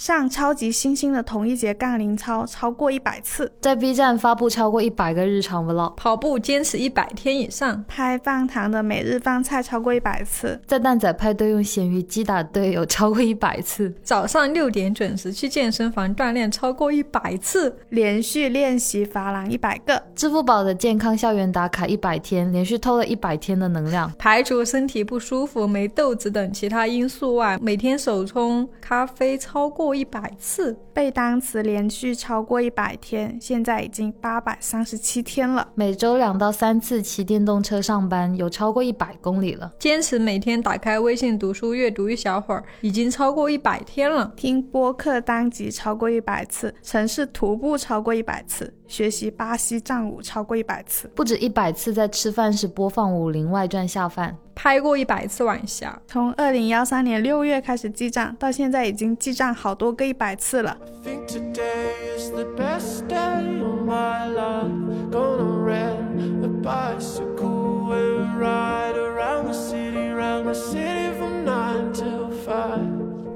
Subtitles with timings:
[0.00, 35.68] 上超级星星的同一节杠铃操超过一百次，在 B 站发布超过一百个日常 vlog，跑步坚持一百天以上，拍饭堂的每日饭菜超过一百次，在蛋仔派对用咸鱼击打队友超过一百次，早上六点准时去健身房锻炼超过一百次，连续练习发廊一百个，支付宝的健康校园打卡一百天，连续偷了一百天的能量，排除身体不舒服、没豆子等其他因素外，每天手冲咖啡超过一百次，背单词连续超过一百天，现在已经八百三十七天了。
[35.74, 39.72] 每周两到三次骑电动车上班，有超过一百公里了。
[39.78, 44.32] 坚持每天打开微信读书阅读一小会儿，已经超过一百天了。
[44.36, 54.36] 听播客单集超过一百次，城市徒步超过一百次，学习巴西战舞超过一百次，不止一百次在吃饭时播放《武林外传》下饭。
[54.56, 60.76] 拍过一百次晚霞，从二零幺三年六月开始记账，到现在已经记账好多个一百次了。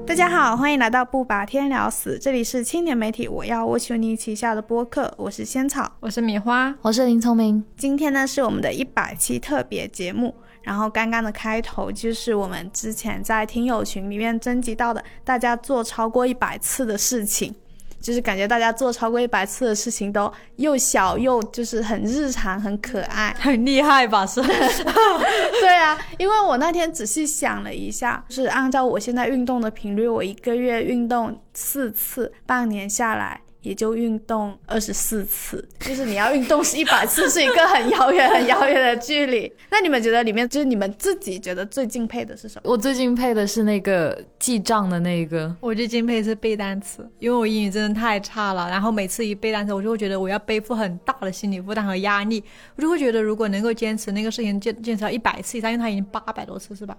[0.07, 7.63] 大家好，欢迎来到不把天聊死，这里是青年媒体我要我求你旗下的播客，我是仙草，我是米花，我是林聪明。
[7.75, 10.35] 今天呢是我们的一百期特别节目。
[10.61, 17.53] 然后刚刚的开头就是我们之前在听友群里面征集到的，大家做超过一百次的事情，
[17.99, 24.25] 就是感觉大家做超过一百次的事情都又小又就是很日常很可爱， 很厉害吧？
[24.25, 24.53] 是，对
[26.17, 33.41] 因为我那天仔细想了一下，是按照我现在运动的频率，我一个月运动四次，半年下来。
[33.65, 39.51] 也就运动二十四次，就是你要运动是一百次，是一个很遥远、很遥远的距离。
[39.71, 42.69] 那你们觉得里面，就是你们自己觉得最敬佩的是什么？
[42.69, 45.51] 我最敬佩的是那个记账的那个。
[45.59, 48.69] 我最敬佩是背单词，因为我英语真的太差了。
[48.69, 52.43] 然后每次一背单词，我就会觉得我要背负很大的心理负担和压力。
[52.75, 56.95] 我就会觉得，如果能够坚持那个事情，坚坚持到一百次以上，因为它已经八百多次，是吧？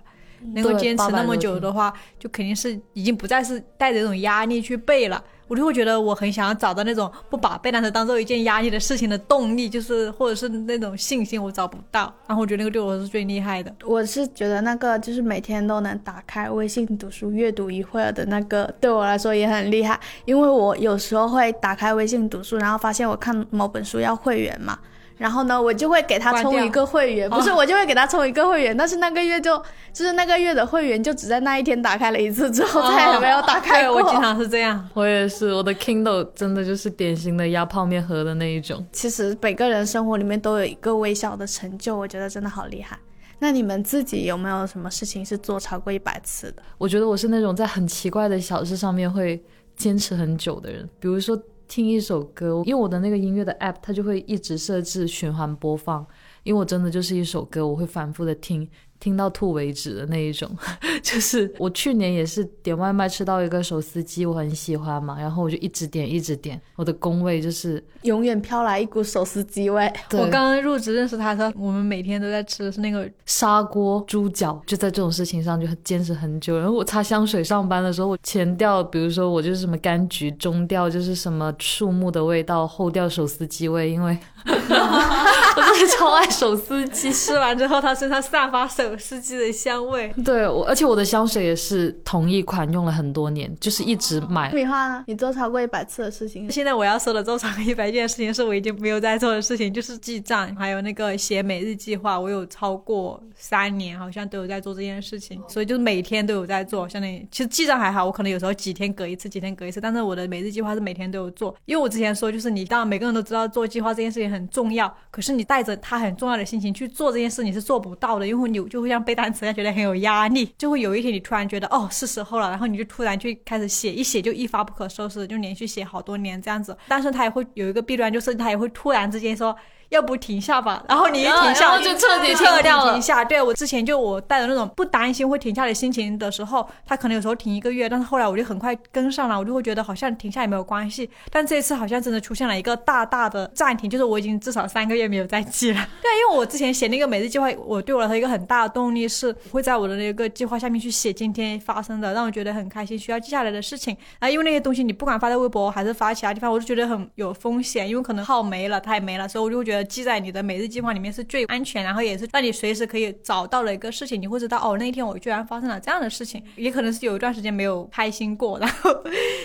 [0.53, 5.23] 能够坚持那么久的话，就肯定是已经不再是带着这种压力去背了。
[5.49, 12.13] 我就会觉得我很想要找到那种不把背单词当做一件压力的事情的动力，就是或者是那种信心，我找不到。
[12.27, 13.73] 然后我觉得那个对我是最厉害的。
[13.85, 19.99] 我是觉得那个就是每天都能打开微信读书阅读一会儿的那个，对我来说也很厉害。
[20.25, 24.79] 因为我有时候会打开微信读书，然后发现我看某本书要会员嘛。
[25.17, 29.57] 然后呢，我就会给他充一个会员，不是我就会给他充一个会员，但是那个月就
[29.93, 33.97] 就是那个月的会员就只在那一天打开了一次，之后再也没有打开过。
[33.97, 38.87] 我经常是这样，我也是，我的 Kindle 真的就是典型的压泡面盒的那一种。
[38.93, 42.99] 其实每个人生活里面都有一个微小的成就，我觉得真的好厉害。
[43.39, 46.63] 那你们自己有没有什么事情是做超过一百次的？
[46.77, 49.43] 我觉得我是那种在很奇怪的小事上面会
[49.77, 51.41] 坚持很久的人，比如说。
[51.69, 56.07] 听一首歌，因为我的那个音乐的 app 它就会一直设置循环播放，
[56.43, 58.69] 因为我真的就是一首歌，我会反复的听。
[59.07, 60.51] 听到吐为止的那一种，
[61.01, 69.87] 就是我去年也是点外卖吃到一个手撕鸡，我很喜欢嘛，然后我就一直点一直点，我的工位就是永远飘来一股手撕鸡味。
[70.15, 76.59] 我刚刚入职认识他的时候，我们每天都在吃的是那个砂锅猪脚，就在这种事情上就坚持很久。
[76.59, 84.19] 然后我擦香水上班的时候，我前调比如说我就是什么柑橘，中调就是什么树木的味道，后调手撕鸡味，因为。
[85.57, 90.13] 我真的超爱手撕鸡，吃完之后它身上散发手撕鸡的香味。
[90.23, 94.53] 对，我而且我的香水也是同一款，用了很多年，就是一直买。
[94.53, 95.03] 米花呢？
[95.07, 96.51] 你做超过一百次的事情？
[96.51, 102.21] 现在我要说的做超过一百件事情，是我已经没有在做的事情，就是记账，还有那个写每日计划。
[102.21, 106.87] 我有超过三年，好像都有在做这件事情，所以就是每天都有在做。
[106.89, 111.55] 相当于其实记账还好，我可能有时候几天隔一次，几天隔一次，但是我的每日计划是每天都有做。
[111.65, 120.53] 因为我之前说，就是你当然每个人都知道做计划这件事情很重要，可是你带着他很重要的心情去做这件事，你是做不到的，因为你就会像背单词一样，觉得很有压力。
[120.59, 126.77] 就会有一天你突然觉得哦是时候了，然后你就突然去开始写，一写就一发不可收拾，就连续写好多年这样子。
[126.89, 129.57] 但是他也会有一个弊端，就是他也会突然之间说。
[129.91, 133.25] 要不停下吧，然后你一停下就彻底彻底停下。
[133.25, 141.09] 对我之前就我带着那种不担心会停下的心情的时候，他可能有时候停一个月，但是后来我就很快跟上了，我就会觉得好像停下也没有关系。
[141.31, 145.77] 但这一次好像真的出现了一个大大的暂停，就是我已经至少三个月没有再记了。
[146.03, 153.97] 对，因为我之前写那个每日计划，我对我来说一个很大的动力是会在我的那个计划下面去写今天发生的，让我觉得很开心需要记下来的事情。
[154.19, 159.76] 然后因为那些东西你不管发在微博还是发其他地方，我就觉得很有风险，因为可能号没了，它也没了，所以我就会觉得。
[159.77, 165.79] 得记在你的每日计划里面是最安全，然后也是让你随时可以找到了一个事情，你会知道哦，那一天我居然发生了。
[165.79, 168.91] 这样的事情，也可能是有一段时间没有开心过，然后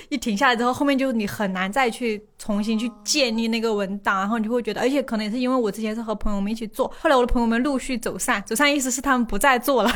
[0.09, 9.91] 一停下来之后，后面就你很难再去重新去建立那个文档，然后你就会觉得，而且可能也是因为我之前是和朋友们一起做，后来我的朋友们陆续走散，走散意思是他们不再做了，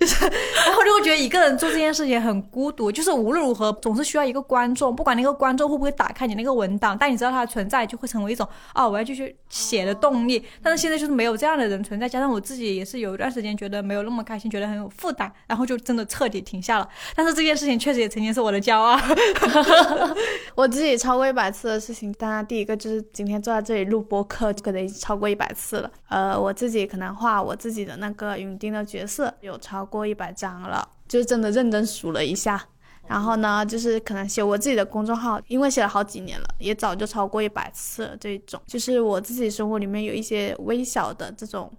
[0.00, 10.42] 就是然后就会觉得一个人做这件事情很孤独，就是无论如何总是需要一个观众，不管那个观众会不会打开你那个文档，但你知道它的存在，就会成为一种哦，我要继续写的动力。
[10.62, 16.88] 但是现在就是没有这样的人存在，加上我自己也是有一段时间觉得没有那么开心，觉得很有负担，然后就真的彻底停下了。
[17.14, 18.98] 但是这件事情确实也曾经是我的骄傲。
[20.54, 25.90] 我自己超过一百次的事情，当然第一个就是今天坐在这里录播客，可能已经超过一百次了。
[26.08, 32.64] 呃，我自己可能画我自己的那个云钉的角色有超过一百张了，就是真的认真数了一下。
[33.08, 38.16] 然后呢，就是可能写我自己的公众号，因为写了好几年了，也早就超过一百次了。
[38.18, 41.72] 这种就是我自己生活里面有一些微小的这种。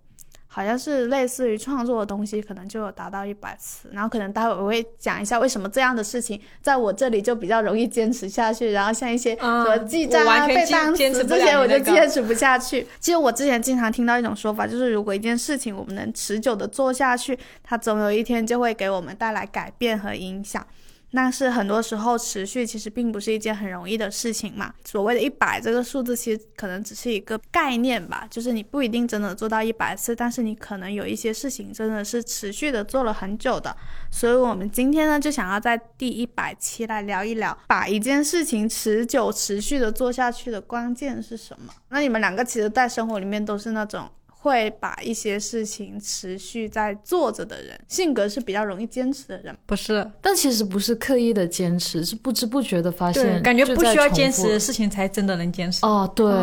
[0.54, 3.88] 好像是类似于创作的东西，可能就有达到一百次。
[3.94, 8.74] 然后可能待会我会讲一下为什么这样的事情在我这里就比较容易坚持下去。
[8.74, 12.86] 然后像一些什么记账啊、背单词这些，我就坚持不下去。
[13.00, 20.68] 其实我之前经常听到一种说法，就是如果一件事情我们能持久的做下去，它总有一天就会给我们带来改变和影响。
[21.14, 24.74] 但是很多时候持续其实并不是一件很容易的事情嘛。
[24.86, 33.76] 所谓的一百这个数字，其实可能只是一个概念吧，就是你不一定真的做到一百次，但是你可能有一些事情真的是持续的做了很久的。
[34.12, 41.74] 所以我们今天呢，就想要在第一百期来聊一聊，把一件事情持久持续的做下去的关键是什么。
[41.90, 44.10] 那你们两个其实，在生活里面都是那种。
[44.44, 50.10] 会把一些事情持续在做着的人，性格是比较容易坚持的人，不是？
[50.20, 55.86] 但其实不是刻意的坚持，是不知不觉的发现，感觉不需要坚持的事情才真的能坚持。
[55.86, 56.34] 哦，对，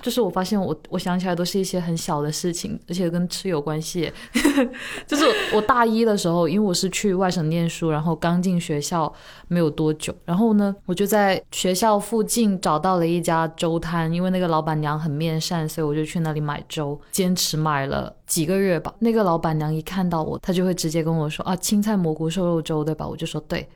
[0.00, 4.12] 就是我发现我我想起来都是一些很小的事情，而且跟吃有关系。
[5.04, 9.12] 就是我大一的时候，因为我是去外省念书，然后刚进学校
[9.48, 17.34] 没有多久，然后呢，我就在学校附近找到了一家粥摊，因为那个老板娘很面善，所以我就去那里买粥，坚。
[17.40, 23.08] 只买了几个月吧，那个老板娘一看到我，她就会直接跟我说啊，青菜蘑菇瘦肉粥对吧？
[23.08, 23.66] 我就说对。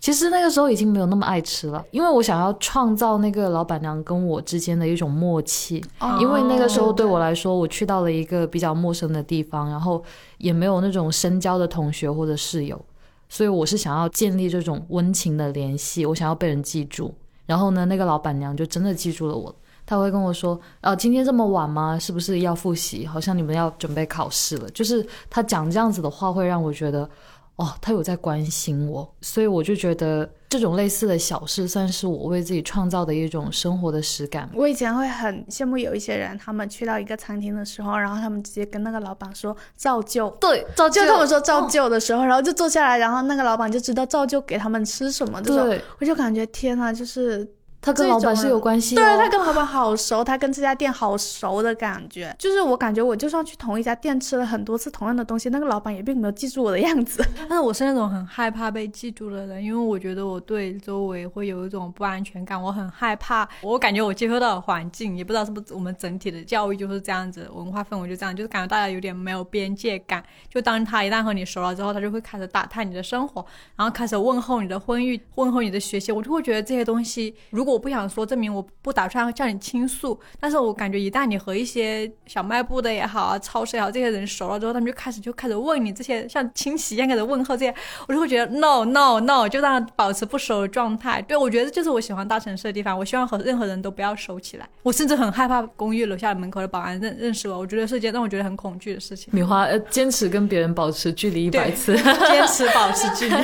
[0.00, 5.80] 其实那个时候已经没有那么爱吃了，因为我想要创造那个老板娘跟我之间的一种默契。
[6.18, 10.02] 因为那个时候对我来说，我去到了一个比较陌生的地方，然后
[10.38, 12.84] 也没有那种深交的同学或者室友，
[13.28, 17.14] 所以我是想要建立这种温情的联系，我想要被人记住。
[17.46, 19.54] 然后呢，那个老板娘就真的记住了我。
[19.84, 21.98] 他会跟我说：“哦，今天这么晚吗？
[21.98, 23.06] 是不是要复习？
[23.06, 27.08] 好像你们要准备考试了。”就是他讲这样子的话，会让我觉得，
[27.56, 34.48] 哦，他有在关心我，所以我就觉得这种类似的小事，算是我为自己创造的一种生活的实感。
[34.54, 41.02] 我以前会很羡慕有一些人，他们去到一个餐厅的时候，然后他们直接跟那个老板说照旧，对，照旧。
[41.06, 45.42] 他们说照旧的时候，然后就坐下来，然后那个老板就知道照旧给他们吃什么。
[45.42, 47.46] 这种，我就感觉天呐，就是。
[47.82, 57.26] 他跟老板是有关系，对他跟老板好熟，他跟这家店好熟的感觉，就是我感觉我就算去同一家店吃了很多次同样的东西，那个老板也并没有记住我的样子。
[57.48, 63.48] 但是我是那种很害怕被记住的人，因为我觉得我对周围会有一种不安全感，我很害怕。
[63.60, 70.22] 我感觉我接受到的环境，也不知道是不是我们整体的教育就是这样子，文化氛围就这样，就是感觉大家有点没有边界感。
[70.48, 73.44] 就当他一旦和你熟了之后，他就会开始打探你的生活，
[73.74, 78.52] 然后开始问候你的婚育，问候你的学习，我就会觉得这些东西，如果我不想说，证明。
[78.52, 87.74] 我不打算向你倾诉，但是我感觉一旦你和一些小卖部的也好啊，超市也好，这些人熟了之后，他们就开始就开始问你这些像亲戚一样开始问候这些，
[88.06, 91.22] 我就会觉得 no no no，就让保持不熟的状态。
[91.22, 94.68] 对我觉得这就是我喜欢大城市的地方，我希望和任何人都不要熟起来。
[94.82, 99.32] 我甚至很害怕公寓楼下门口的保安认认识我，我觉得是一件让我觉得很恐惧的事情。
[99.32, 101.96] 米花呃，坚持跟别人保持距离一百次，
[102.28, 103.36] 坚持保持距离。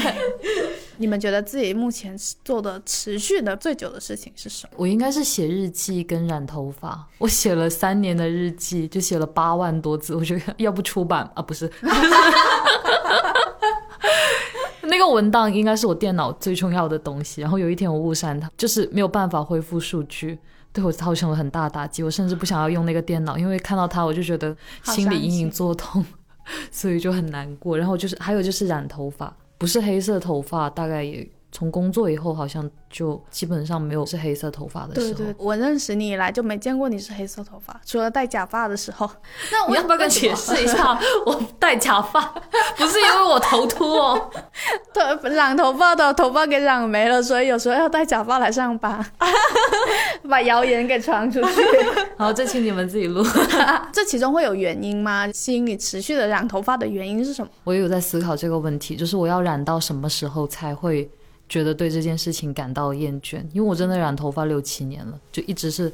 [1.01, 4.73] 你们觉得自己目前做的持续的最久的事情是什么？
[4.77, 7.07] 我应该是写日记跟染头发。
[7.19, 10.15] 我写了三年的日记，就写了八万多字。
[10.15, 11.71] 我觉得要不出版 啊，不是，
[14.83, 17.41] 那个文档应该是我电脑最重要的东西。
[17.41, 20.37] 然后有一天我误删它，就是没有办法恢复数据，
[20.73, 22.03] 对我造成了很大打击。
[22.03, 26.05] 我甚至不想要用那个电脑，因为看到它我就觉得心里隐隐作痛，
[26.73, 27.79] 所以就很难过。
[27.79, 29.33] 然后就是还有就是染头发。
[29.59, 35.15] 不是黑色头发，大概也从工作以后，好像就基本上没有是黑色头发的时候。
[35.15, 39.09] 对对，我认识你以来就没见过你是黑色头发，除了戴假发的时候。
[39.51, 40.99] 那我要不要跟解释一下？
[41.25, 42.21] 我戴假发
[42.77, 44.31] 不是因为我头秃哦，
[44.93, 49.05] 头，染头发的头发给染没了，所以有时候要戴假发来上班，
[50.29, 51.63] 把谣言给传出去。
[52.19, 53.25] 好，这期你们自己录。
[53.93, 55.27] 这其中会有原因吗？
[55.33, 57.51] 吸引你持续的染头发的原因是什么？
[57.65, 61.09] 我也有在思考这个问题，就是我要染到什么时候才会
[61.49, 63.45] 觉得对这件事情感到厌倦？
[63.53, 65.93] 因为我真的染头发六七年了，就一直是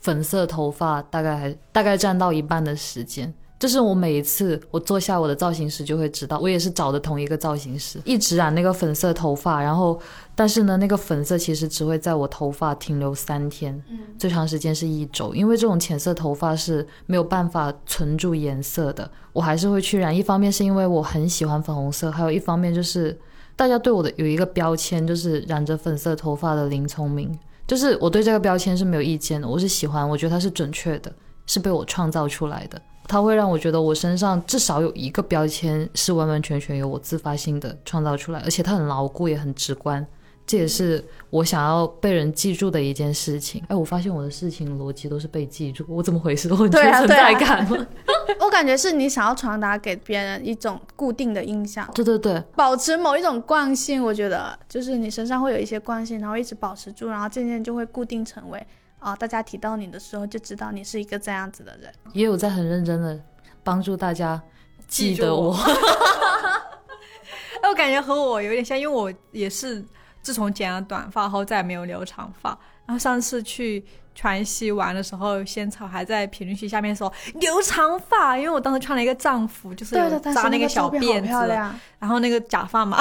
[0.00, 3.32] 粉色头发，大概还大概占到一半的时间。
[3.58, 9.98] 就是我每一次我坐下我的造型师就会知道，我也是找的同一个造型师，一直染那个粉色头发，然后
[10.34, 13.82] 但是呢，那个粉色其实只会在我头发停留三天，
[14.18, 20.14] 最长时间是一周，因为这种浅色头发是没有办法存住颜色的，我还是会去染。
[20.14, 23.18] 一方面是因为我很喜欢粉红色，还有一方面就是
[23.56, 27.36] 大家对我的有一个标签，就是染着粉色头发的林聪明，
[27.66, 31.10] 就是我对这个标签是没有意见的，我是喜欢，我觉得它是准确的，
[31.46, 32.80] 是被我创造出来的。
[33.08, 40.06] 它会让我觉得我身上至少有一个标签是完完全全由我自发性的创造出来，而且它很牢固也很直观，
[40.46, 43.62] 这也是我想要被人记住的一件事情。
[43.68, 46.48] 哎，我发现我的事情逻辑都是被记住，我怎么回事？
[46.52, 46.70] 我存
[47.08, 47.86] 在感吗？
[48.40, 54.02] 我感觉是你想要传达给别人一种固定的印象，对对对，保持某一种惯性。
[54.02, 58.66] 我觉得就是你身上会有一些惯性，然后一直保持住，然后渐渐就会固定成为
[58.98, 61.92] 啊、大家提到你的时候就知道你是一个这样子的人。
[62.12, 63.18] 也有在很认真的
[63.62, 64.40] 帮助大家
[64.88, 65.54] 记得我。
[67.62, 69.84] 哎，我感觉和我有点像，因为我也是
[70.26, 72.50] 自从剪了短发后再也没有留长发。
[72.84, 81.52] 然后上次去川西玩的时候，仙草还在评论区下面说留长发，因为我当时穿了一个藏服，就是有对的，但是那个小辫子。
[82.00, 82.98] 然后那个假发嘛，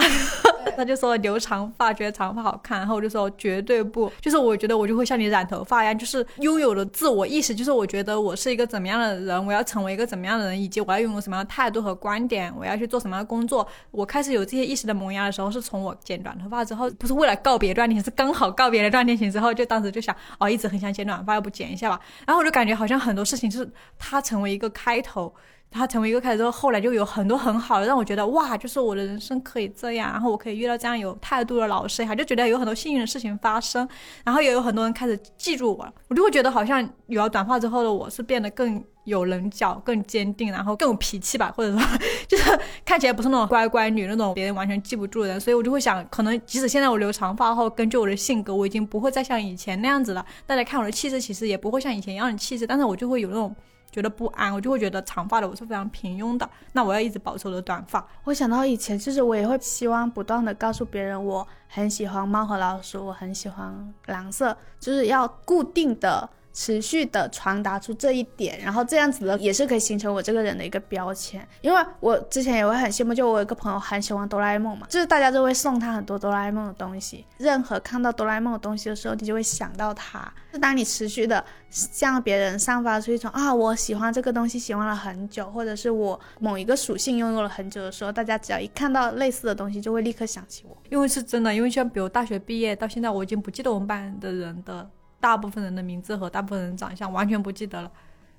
[0.76, 13.68] 他就说留长发，觉得长发好看，然后我就说绝对不，就是我觉得我就会像你染头发一样，就是拥有了自我意识，就是我觉得我是一个怎么样的人，我要成为一个怎么样的人，以及我要拥有什么样的态度和观点，我要去做什么样的工作。
[13.92, 22.00] 我开始有这些意识的萌芽的时候，是从我剪短头发之后，不是为了告别断恋情，是刚好告别了断恋情之后，就当时就想，哦，一直很想剪短发，要不剪一下吧。
[22.26, 25.34] 然后我就感觉好像很多事情就是它成为一个开头。
[25.76, 33.88] 他成为一个开始之后，后来就有很多很好的，让我觉得哇，就是我的人生可以这样，然后我可以遇到这样有态度的老师，还就觉得有很多幸运的事情发生，
[34.24, 41.82] 然后也有很多人开始记住我，我就会觉得好像有了短发之后的我是变得更有棱角、更坚定，然后更有脾气吧，或者说
[42.28, 53.54] 就是看起来不是那种乖乖女那种别人完全记不住的人，所以我就会想，可能即使现在我留长发后，根据我的性格，我已经不会再像以前那样子了，大家看我的气质其实也不会像以前一样的气质，但是我就会有那种。
[53.96, 58.06] 觉得不安，我就会觉得长发的我是非常平庸的，那我要一直保持我的短发。
[58.26, 71.46] 我想到以前，就是我也会希望不断的告诉别人，我很喜欢猫和老鼠，我很喜欢蓝色，就是要固定的、持续的传达出这一点，然后这样子的也是可以形成我这个人的一个标签。
[71.60, 80.34] 因为我之前也会很羡慕，就我有个朋友很喜欢哆啦 A 梦嘛，就是大家都会送他很多哆啦 A 梦的东西，任何看到哆啦 A 梦的东西的时候，你就会想到他。
[80.54, 90.78] 是当你持续的向别人散发出一种啊，我喜欢这个东西，喜欢了很久，或者是我某一个属性拥有了很久的时候，大家只要一看到类似的东西，就会立刻想起我。
[90.90, 94.90] 因为是真的，因为像比如大学毕业到现在，我已经不记得我们班的人的
[95.26, 97.92] 大部分人的名字和大部分人长相，完全不记得了。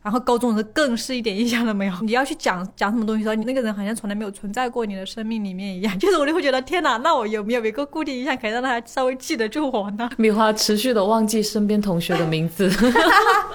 [0.04, 1.92] 然后高中的更是一点印象都没有。
[2.02, 5.98] 你要去讲讲什么东西的时候，你那个人好像从来没有存在过你的生命里面一样。
[5.98, 10.08] 就是我就会觉得，天哪，那我有没有一个固定印象可以让他稍微记得住我呢？
[10.16, 12.68] 米花持续的忘记身边同学的名字，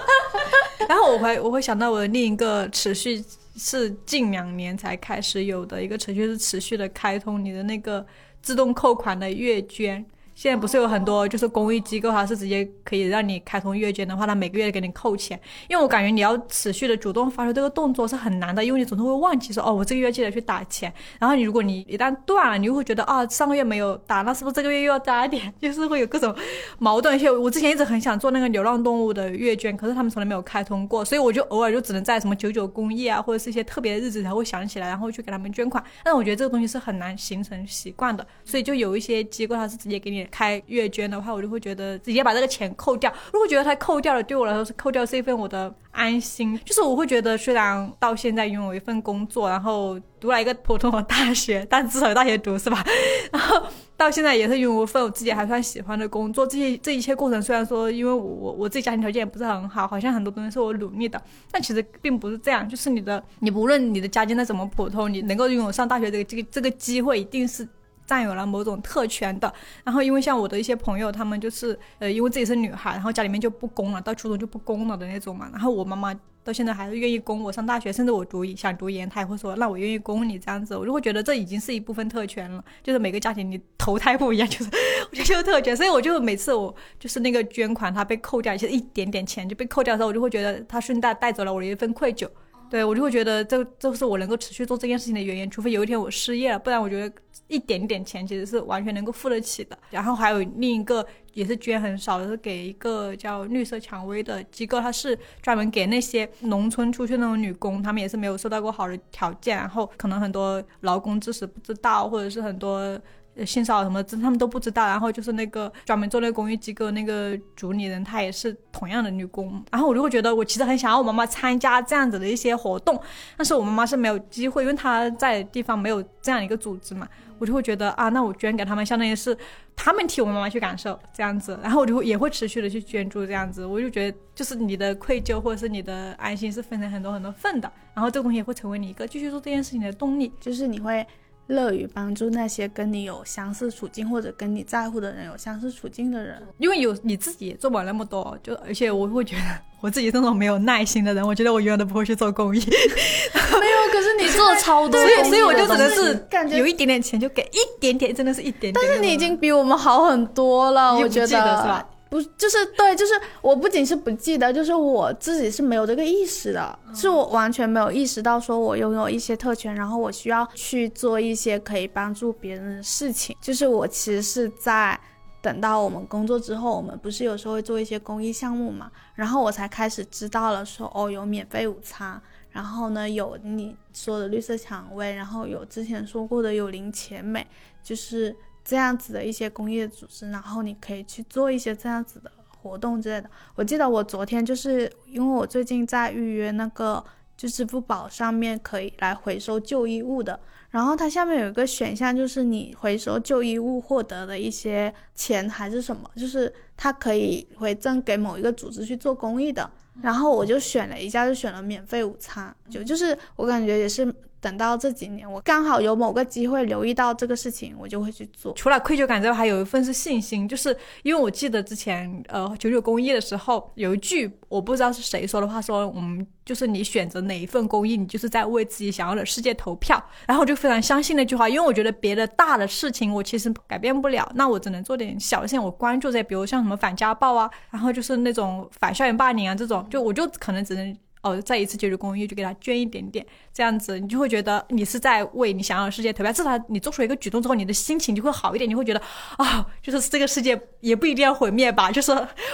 [0.89, 3.23] 然后我会我会想到我的另一个持续
[3.55, 8.05] 是近两年才开始有的一个程序是持续的开通你的那个
[8.41, 10.05] 自动扣款的月捐。
[10.41, 15.39] 现在不是有很多就是公益机构，它是直接可以让你开通月捐的话，它每个月给你扣钱。
[15.67, 20.91] 因为我感觉你要持续的主动发出这个动作是很难的，因为你总是会忘记说哦，我这个月记得去打钱。
[21.19, 25.53] 然后你如果你一旦断了，你就会觉得啊，上个月没有打，那是不是这个月又要加一点？
[25.61, 26.35] 就是会有各种
[26.79, 27.13] 矛盾。
[27.13, 35.83] 而且我之前一直很想做那个流浪动物的月捐，可是他们从来没有开通过，所以我就偶尔就只能在什么九九公益啊，或者是一些特别的日子才会想起来，然后去给他们捐款。
[36.03, 43.13] 但是我觉得这个东西是很难形成习惯的，所以就有一些机构它是直接给你开月捐的话，我就会觉得直接把这个钱扣掉。
[43.31, 52.83] 如果觉得它扣掉了，对我来说是扣掉是一份我的安心，就是我会觉得虽然到现在拥有一份工作，然后读了一个普通的大学，但至少有大学读是吧？
[53.31, 53.61] 然后
[53.97, 61.21] 到现在也是拥有一份我自己还算喜欢的工作，这些这一切过程虽然说因为我我我自己家庭条件也不是很好，好像很多东西是我努力的，
[61.51, 62.67] 但其实并不是这样。
[62.67, 67.67] 就是你的你无论你的家境再怎么普通，你能够拥有上大学这个这个这个机会，一定是。
[68.11, 69.53] 占有了某种特权的。
[69.85, 75.49] 然后因为像我的一些朋友，他们就是呃，因为自己是女孩，然后家里面就不供了，到初中就不供了的那种嘛。
[75.53, 76.13] 然后我妈妈。
[76.43, 82.65] 到现在还是愿意供我上大学，甚至我读想读研，她也会说那我愿意供你这样子，我就会觉得这已经是一部分特权了。
[82.81, 84.71] 就是每个家庭你投胎不一样，就是
[85.11, 85.77] 我觉得就是特权。
[85.77, 92.27] 所以我就每次我就是那个捐款，它被扣掉，其实一点点钱就被扣掉的时候，我就会觉得他顺带带走了我的一份愧疚。
[92.71, 97.13] 对我就会觉得这这是我能够持续做这件事情的原因，除非有一天我失业了，不然我觉得
[97.49, 99.77] 一点点钱其实是完全能够付得起的。
[99.89, 112.97] 然后还有另一个也是捐很少的，是给一个叫绿色蔷薇的机构，它是专门给那些农村出去那种女工，她们也是没有受到过好的条件，然后可能很多劳工知识不知道，或者是很多。
[113.45, 114.85] 性骚扰什么，他们都不知道。
[114.85, 119.63] 然后就是那个专门做那个公益机构那个主理人，她也是同样的女工。
[119.71, 122.99] 然后我就会觉得，我其实很想要我妈妈参加这样子的一些活动，
[123.37, 127.07] 但是我妈妈是没有机会，因为她在地方没有这样一个组织嘛。
[127.39, 129.35] 我就会觉得啊，那我捐给他们，相当于是
[129.75, 131.59] 他们替我妈妈去感受这样子。
[131.63, 133.65] 然后我就会也会持续的去捐助这样子。
[133.65, 137.71] 我就觉得，就是你的愧疚或者是你的安心是分成很多很多份的。
[137.95, 141.03] 然后这个东西也会成为你一个继续做这件事情的动力，就是你会。
[141.47, 149.41] 乐于帮助那些跟你有相似处境或者跟你在乎的人有相似处境的人，因为有你自己做不了那么多，就而且我会觉得
[149.81, 152.59] 我自己这种没有耐心的人，我觉得我永远都不会去做公益。
[152.63, 158.75] 没有，可是你 做超多，所以所以我就只能是感觉有一点点钱就给一点点，真的是一点点。
[158.75, 161.85] 但是你已经比我们好很多了，我觉得是吧？
[162.11, 173.33] 不，就是对，就是我不仅是不记得，就是我自己是没有这个意识的，是我完全没有意识到说我拥有一些特权，然后我需要去做一些可以帮助别人的事情。
[173.39, 174.99] 就是我其实是在
[175.41, 187.47] 等到我们工作之后，我们不是有时候会做一些公益项目嘛，然后我才开始知道了说哦，有免费午餐，然后呢有你说的绿色蔷薇，然后有之前说过的有零钱美，
[187.81, 188.35] 就是。
[188.63, 193.29] 这样子的一些公益组织，然后你可以去做一些这样子的活动之类的。
[193.55, 197.03] 我记得我昨天就是因为我最近在预约那个，
[197.35, 200.39] 就支付宝上面可以来回收旧衣物的，
[200.69, 209.69] 然后它下面有一个选项，就是你回收旧衣物获得的一些钱还是什么，就是它可以回赠给某一个组织去做公益的。
[210.01, 214.13] 然后我就选了一下，就选了免费午餐，就就是我感觉也是。
[214.41, 218.51] 等到这几年，我刚好有某个机会留意到这个事情，我就会去做。
[218.53, 230.03] 除了愧疚感之外，还有一份是信心，就是因为我记得之前呃九九公益的时候，有一句我不知道是谁说的话，说我们就是你选择哪一份公益，你就是在为自己想要的世界投票。
[230.25, 240.97] 然后我就非常相信那句话，因为我觉得别的大的事情我其实改变不了，那我只能做点小事情，我关注这些，比如像什么反家暴啊，然后就是那种反校园霸凌啊这种，就我就可能只能。
[241.21, 246.33] 哦，再一次解决公益就给他捐一点点，这样子你就会觉得你是在为你想要的世界投票。
[246.33, 249.01] 至少你做出一个举动之后，你的心情就会好一点，你会觉得
[249.37, 251.91] 啊，就是这个世界也不一定要毁灭吧。
[251.91, 252.11] 就是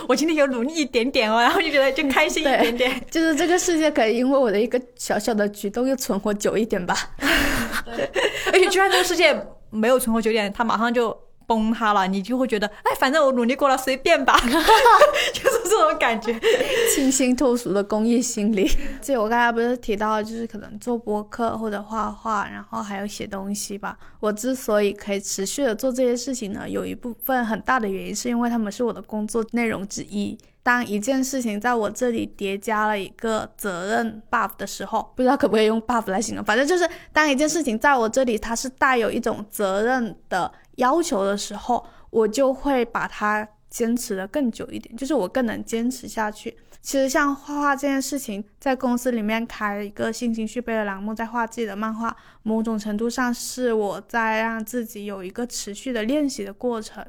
[0.07, 3.05] 我今天有努力一点点哦，然后就觉得就开心一点点。
[3.09, 6.95] 就是这个世界可以因为我的一个小小的举动又存活久一点吧。
[8.51, 11.26] 而且居然这个世界没有存活久点，他马上就。
[11.47, 14.37] 崩塌了，你就会觉得，哎，反正我努力过了，随便吧，
[15.33, 16.37] 就是这种感觉，
[16.93, 18.69] 清新脱俗的公益心理。
[19.01, 23.97] 这我刚才不是提到，就是可能做播客或者画画，然后还有写东西吧。
[24.19, 30.37] 我之所以可以持续的做这些事情呢，有一部分很大的原因是因为他们是我的工作内容之一。
[30.61, 40.51] 当一件事情在我这里叠加了一个责任 buff 的时候，不知道可不可以用 buff 来形容，反正就是当一件事情在我这里它是带有一种责任的。
[40.77, 46.57] 要求的时候，我就会把它坚持的更久一点，就是我更能坚持下去。
[46.81, 57.05] 其实像画画这件事情，在公司里面开一个心情续杯的栏目，在画自己的漫画，某种程度上是我在让自己有一个持续的练习的过程。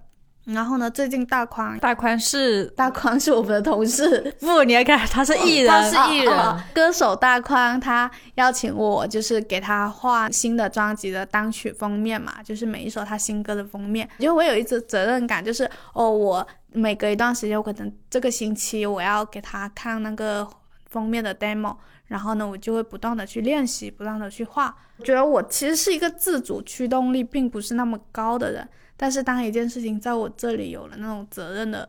[0.48, 0.90] 然后呢？
[0.90, 4.34] 最近大宽，大宽是大宽是我们的同事。
[4.40, 6.34] 不，你要看他是艺人，他是艺人，
[6.74, 7.78] 歌手大宽。
[7.78, 14.08] 他邀请我，就是给他画新的专辑的单曲封面嘛，就是每一首他新歌的封面。
[14.16, 20.48] 因为我有一种责任感，就是哦，我每隔一段时间，我可能这个星期我要给他看那个
[20.90, 24.74] 封面的 demo，然后呢，我就会不断的去练习，不断的去画。
[25.04, 28.66] 觉得我其实是一个自主驱动力并不是那么高的人。
[28.98, 31.88] 但是当一件事情在我这里有了那种责任的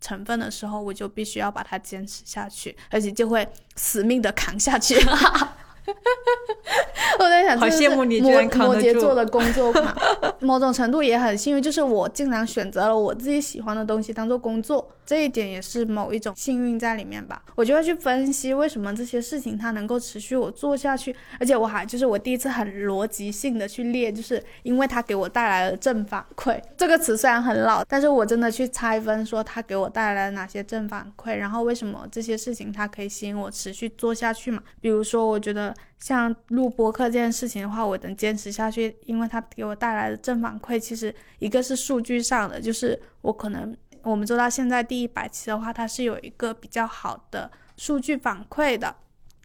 [0.00, 4.96] 成分的时候，我就必须要把它坚持下去，而且就会死命的扛下去。
[7.18, 9.96] 我在想，好羡慕你，摩摩羯座的工作狂。
[10.40, 17.42] 某种程度也很幸运，就是我竟然选择了我自己喜欢的东西当做工作，这一点也是某一种幸运在里面吧。
[17.54, 26.60] 我就会去分析为什么这些事情它能够持续我做下去，而且我还就是我第一次很逻辑性的去列，就是因为它给我带来了正反馈。
[26.76, 34.62] 这个词虽然很老，但是我真的去拆分说它给我带来了哪些正反馈，然后为什么这些事情它可以吸引我持续做下去嘛？
[34.80, 35.74] 比如说，我觉得。
[35.98, 48.94] 像录播课这件事情的话，我能坚持下去，因为它给我带来的正反馈，其实一个是数据上的，就是我可能我们做到现在第一百期的话，它是有一个比较好的数据反馈的。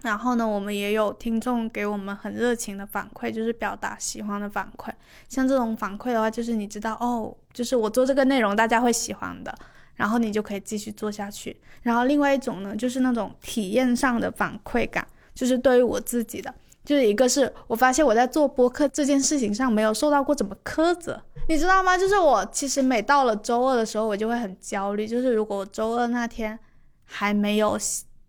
[0.04, 4.90] 然后呢，我们也有听众给我们很热情的反馈，就是表达喜欢的反馈。
[5.30, 9.56] 像这种反馈的话，就是你知道哦，就是我做这个内容大家会喜欢的，
[9.94, 11.56] 然后你就可以继续做下去。
[11.84, 15.08] 然后另外一种呢，就是那种体验上的反馈感。
[15.34, 21.98] 就是对于我自己的，就是一个是我发现我在做播客这件事情上没有受到过怎么苛责，你知道吗？
[21.98, 25.08] 就是我其实每到了周二的时候，我就会很焦虑。
[25.08, 26.58] 就是如果我周二那天
[27.06, 27.78] 还没有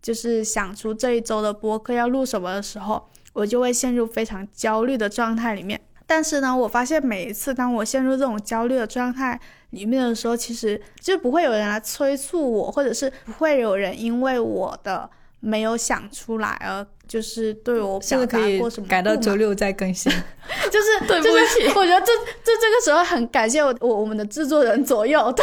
[0.01, 5.79] 就是想出这一周的播客要录什么的时候，我就会陷入非常焦虑的状态里面。
[6.05, 9.39] 但是呢，我发现每一次当我陷入这种焦虑的状态
[9.69, 15.09] 里面的时候，其实就不会有人来催促我，或者是不会有人因为我的
[15.43, 16.85] 没有想出来而。
[17.05, 20.09] 就是对我表达过什么，改到周六再更新，
[20.71, 21.67] 就是 对不起。
[21.75, 25.19] 我觉得这这这个时候很感谢我我我们的制作人左右，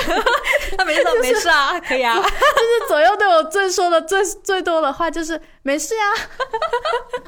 [0.76, 2.16] 他没事没事啊，可以啊。
[2.16, 6.02] 就是左右对我最说的最最多的话就是没事呀。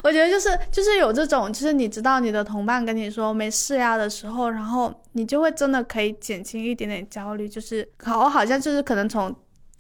[0.03, 7.47] 我觉得就是就是有这种，就是你知道你的同伴跟你说没事呀的时候，然后你就会真的可以减轻一点点焦虑。
[7.47, 9.33] 就是好，好像就是可能从。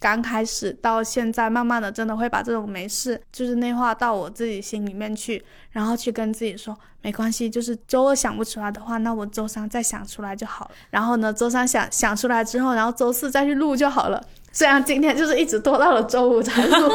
[0.02, 10.72] 刚开始到现在，慢慢的真的会把这种没事，就是内化到我自己心里面去，然后去跟自己说没关系，就是周二想不出来的话，那我周三再想出来就好了。
[10.90, 14.20] 然后呢，周三想想出来之后，然后周四再去录就好了。
[14.50, 16.92] 虽然今天就是一直拖到了周五才录，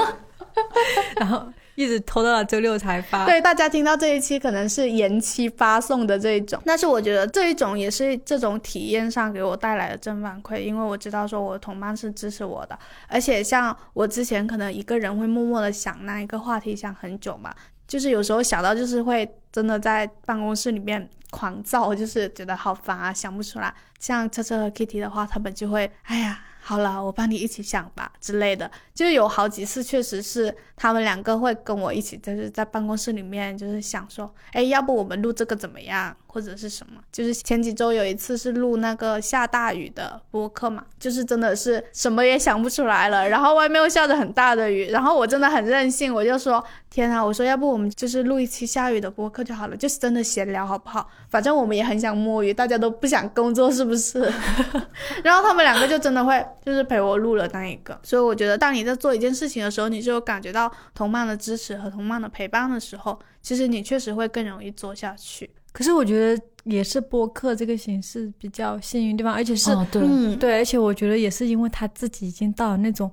[1.17, 1.47] 然后。
[1.77, 3.23] 一直拖到了周六才发。
[3.27, 17.53] 对，大家听到这一期可能是延期发送的这一种，但是我觉得这一种也是这种体验上给我带来的正反馈，因为我知道说我同伴是支持我的，而且像我之前可能一个人会默默的想那一个话题想很久嘛，
[17.87, 23.71] 就是有时候想到就是会真的在办公室里面狂躁，就是觉得好烦啊，想不出来。
[23.99, 26.39] 像车车和 Kitty 的话，他们就会，哎呀。
[26.67, 36.13] 好了，我帮你一起想吧之类的，就有好几次，确实是他们两个会跟我一起，就是在办公室里面，就是想说，哎，要不我们录这个怎么样？
[36.37, 37.01] 或者是什么？
[37.11, 51.09] 就是前几周有一次是录那个下大雨的播客嘛，就是真的是什么也想不出来了，然后外面又下着很大的雨，然后我真的很任性，我就说，天啊，我说要不我们就是录一期下雨的播客就好了，就是真的闲聊好不好？
[51.31, 54.31] 反正我们也很想摸鱼，大家都不想工作是不是？
[55.23, 56.45] 然后他们两个就真的会。
[56.63, 65.49] 就是陪我录了那一个，所以我觉得，当你在做一件事情的时候，你就感觉到同伴的支持和同伴的陪伴的时候，其实你确实会更容易做下去。
[65.77, 73.11] 可是我觉得也是播客这个形式比较幸运地方，而且是对对，而且我觉得也是因为他自己已经到了那种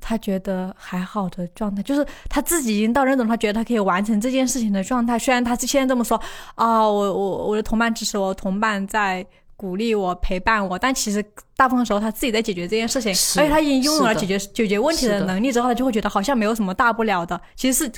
[0.00, 5.16] 他觉得还好的状态，就是他自己已经到那种他觉得他可以完成这件事情的状态。
[5.16, 6.20] 虽然他是现在这么说
[6.56, 9.24] 啊，我我我的同伴支持我，同伴在。
[9.56, 11.24] 鼓励我，陪伴我，但其实
[11.56, 17.92] 大部分时候他自己在解决这件事情，而且他已经拥有了解决解决问题的能力之后，他就会觉得好像没有什么大不了的，其实是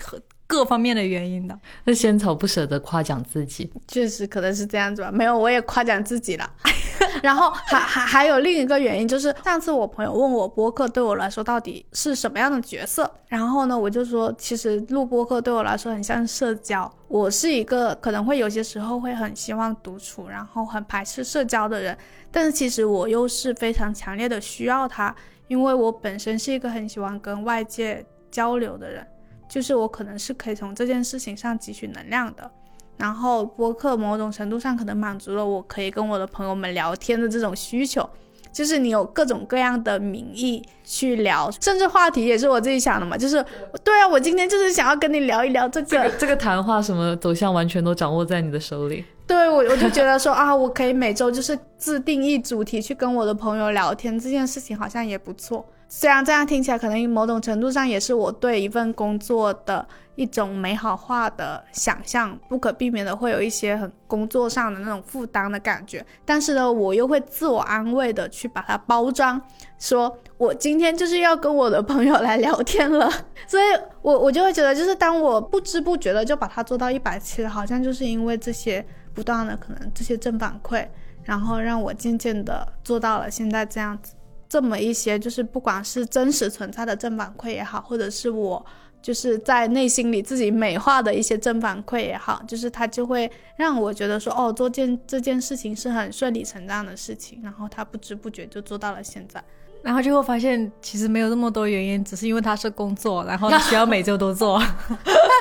[0.47, 1.59] 各方面的原因的。
[1.85, 5.11] 那仙草不舍得夸奖自己，确实可能是这样子吧。
[5.11, 6.51] 没有，我也夸奖自己了。
[7.23, 16.91] 然后还还还有另一个原因，就是上次我朋友问我播客对我来说到底是什么样的角色，然后呢，我就说其实录播客对我来说很像社交。
[17.09, 21.97] 我是一个可能会有些时候会很希望独处，然后很排斥社交的人，
[22.31, 25.15] 但是其实我又是非常强烈的需要它，
[25.49, 29.07] 因为我本身是一个很喜欢跟外界交流的人，
[29.49, 32.51] 就是我可能是可以从这件事情上汲取能量的。
[32.99, 38.09] 然后播客某种程度上可能满足了我可以跟我的朋友们聊天的这种需求，
[38.51, 43.45] 就是你有各种各样的名义去聊，甚至话题也是我自己想的嘛，就是
[43.85, 49.05] 对啊，我今天就是想要跟你聊一聊这个这个谈话什么走向完全都掌握在你的手里。
[49.27, 55.67] 对我我就觉得说啊，我可以每周就是自定义主题去跟我的朋友聊天，这件事情好像也不错。
[55.89, 66.05] 虽然这样听起来可能某种程度上也是我对一份工作的一种美好化的想象，不可避免的会有一些很工作上的那种负担的感觉。
[66.25, 69.41] 但是呢，我又会自我安慰的去把它包装，
[69.79, 73.11] 说我今天就是要跟我的朋友来聊天了。
[73.47, 73.63] 所以，
[74.03, 80.87] 我我就会觉得，就是当我不知不觉的就把它做到一百期了，好像就是因为这些不断的可能这些正反馈。
[81.23, 84.15] 然后让我渐渐的做到了现在这样子。
[84.49, 88.65] 这么一些，就是不管是真实存在的正反馈也好，或者是我
[89.03, 99.43] 就是在内心里自己美化的一些正反馈也好，就是它就会让我觉得说，哦，做件这件事情是很顺理成章的事情，然后他不知不觉就做到了现在。
[99.83, 104.61] 然后就会发现，其实没有那么多原因，只是因为它是工作，然后需要每周都做。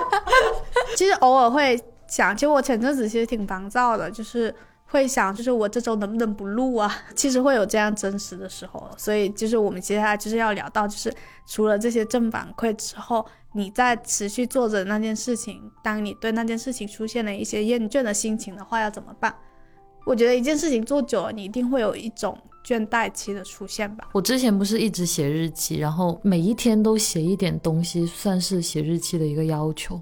[0.95, 4.53] 其实偶尔会想，其实我前阵子其实挺烦躁的，就是
[4.85, 6.93] 会想，就是我这周能不能不录啊？
[7.15, 11.13] 其实会有这样真实的时候，所以就是我们接下来就是要聊到，就是
[11.45, 19.35] 除了这些正反馈之后，你在持续做着那件事情，当你对那件事情出现了一些厌倦的心情的话，要怎么办？
[20.05, 22.37] 我觉得一件事情做久了，你一定会有一种。
[22.65, 24.09] 倦怠期的出现吧。
[24.11, 30.01] 我之前不是一直写日记，然后每一天都写一点东西，算是写日记的一个要求。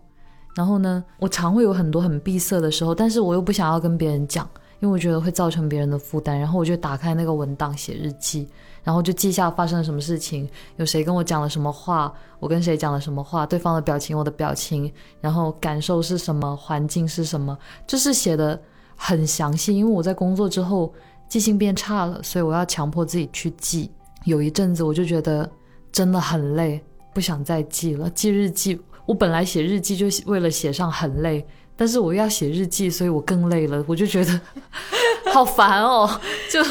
[0.55, 4.49] 然后呢，我常会有很多很闭塞的时候，但是我又不想要跟别人讲，
[4.83, 6.37] 因为我觉得会造成别人的负担。
[6.37, 8.45] 然后我就打开那个文档写日记，
[8.83, 14.91] 然后就记下发生了什么事情，有谁跟我讲了什么话，我跟谁讲了什么话，对方的表情，我的表情，
[15.21, 18.61] 然后感受是什么，环境是什么，就是写的
[18.97, 19.73] 很详细。
[19.73, 20.93] 因为我在工作之后。
[21.29, 23.89] 记性变差了，所以我要强迫自己去记。
[24.23, 25.49] 有一阵子我就觉得
[25.91, 26.79] 真的很累，
[27.11, 28.07] 不想再记了。
[28.11, 31.43] 记日记，我本来写日记就为了写上很累，
[31.75, 33.83] 但是我要写日记，所以我更累了。
[33.87, 34.39] 我就觉得
[35.33, 36.09] 好烦哦，
[36.51, 36.61] 就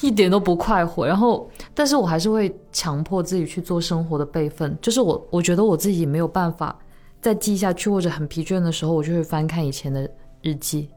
[0.00, 1.06] 一点都不快活。
[1.06, 4.76] 然后，但是我还是会强迫自己去做生活的备份。
[4.82, 6.78] 就是我，我觉得我自己没有办法
[7.20, 10.08] 再记下去，或者很疲倦的时候，我就会翻看以前的
[10.42, 10.88] 日记。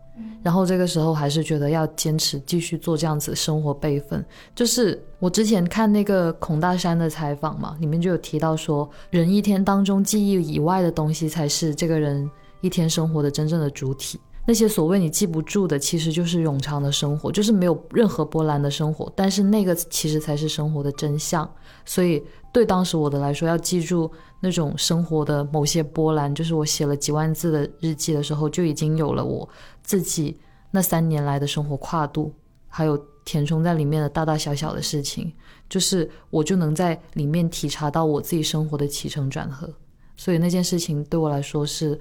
[0.42, 4.26] 然后这个时候还是觉得要坚持继续做这样子生活备份。
[4.56, 12.28] 就是我之前看那个孔大山的采访嘛，里面就有提到说，人一天当中记忆以外的东西才是这个人
[12.62, 14.20] 一天生活的真正的主体。
[14.50, 19.12] 那些所谓你记不住的，其实就是冗长的生活，就是没有任何波澜的生活。
[19.14, 21.50] 但是那个其实才是生活的真相。
[21.84, 29.48] 所以对当时我的来说，要记住那种生活的某些波澜，就是我写了几万字的日记的时候，就已经有了我。
[29.84, 30.40] 自己
[30.72, 32.34] 那三年来的生活跨度，
[32.70, 35.30] 还有填充在里面的大大小小的事情，
[35.68, 39.70] 就是我就能在里面体察到我自己生活的起承转合。
[40.16, 42.00] 所以那件事情对我来说是，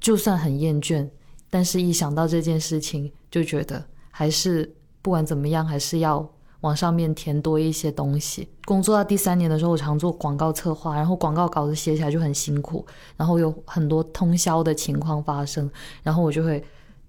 [0.00, 1.08] 就算很厌倦，
[1.50, 6.28] 但是一想到这件事情，就觉得还是不管怎么样，还是要
[6.60, 8.48] 往上面填多一些东西。
[8.64, 15.70] 工作到第三年的时候，我常做广告策划，然后广告稿子写起来就很辛苦，然后有很多通宵的情况发生，
[16.02, 16.62] 然后我就会。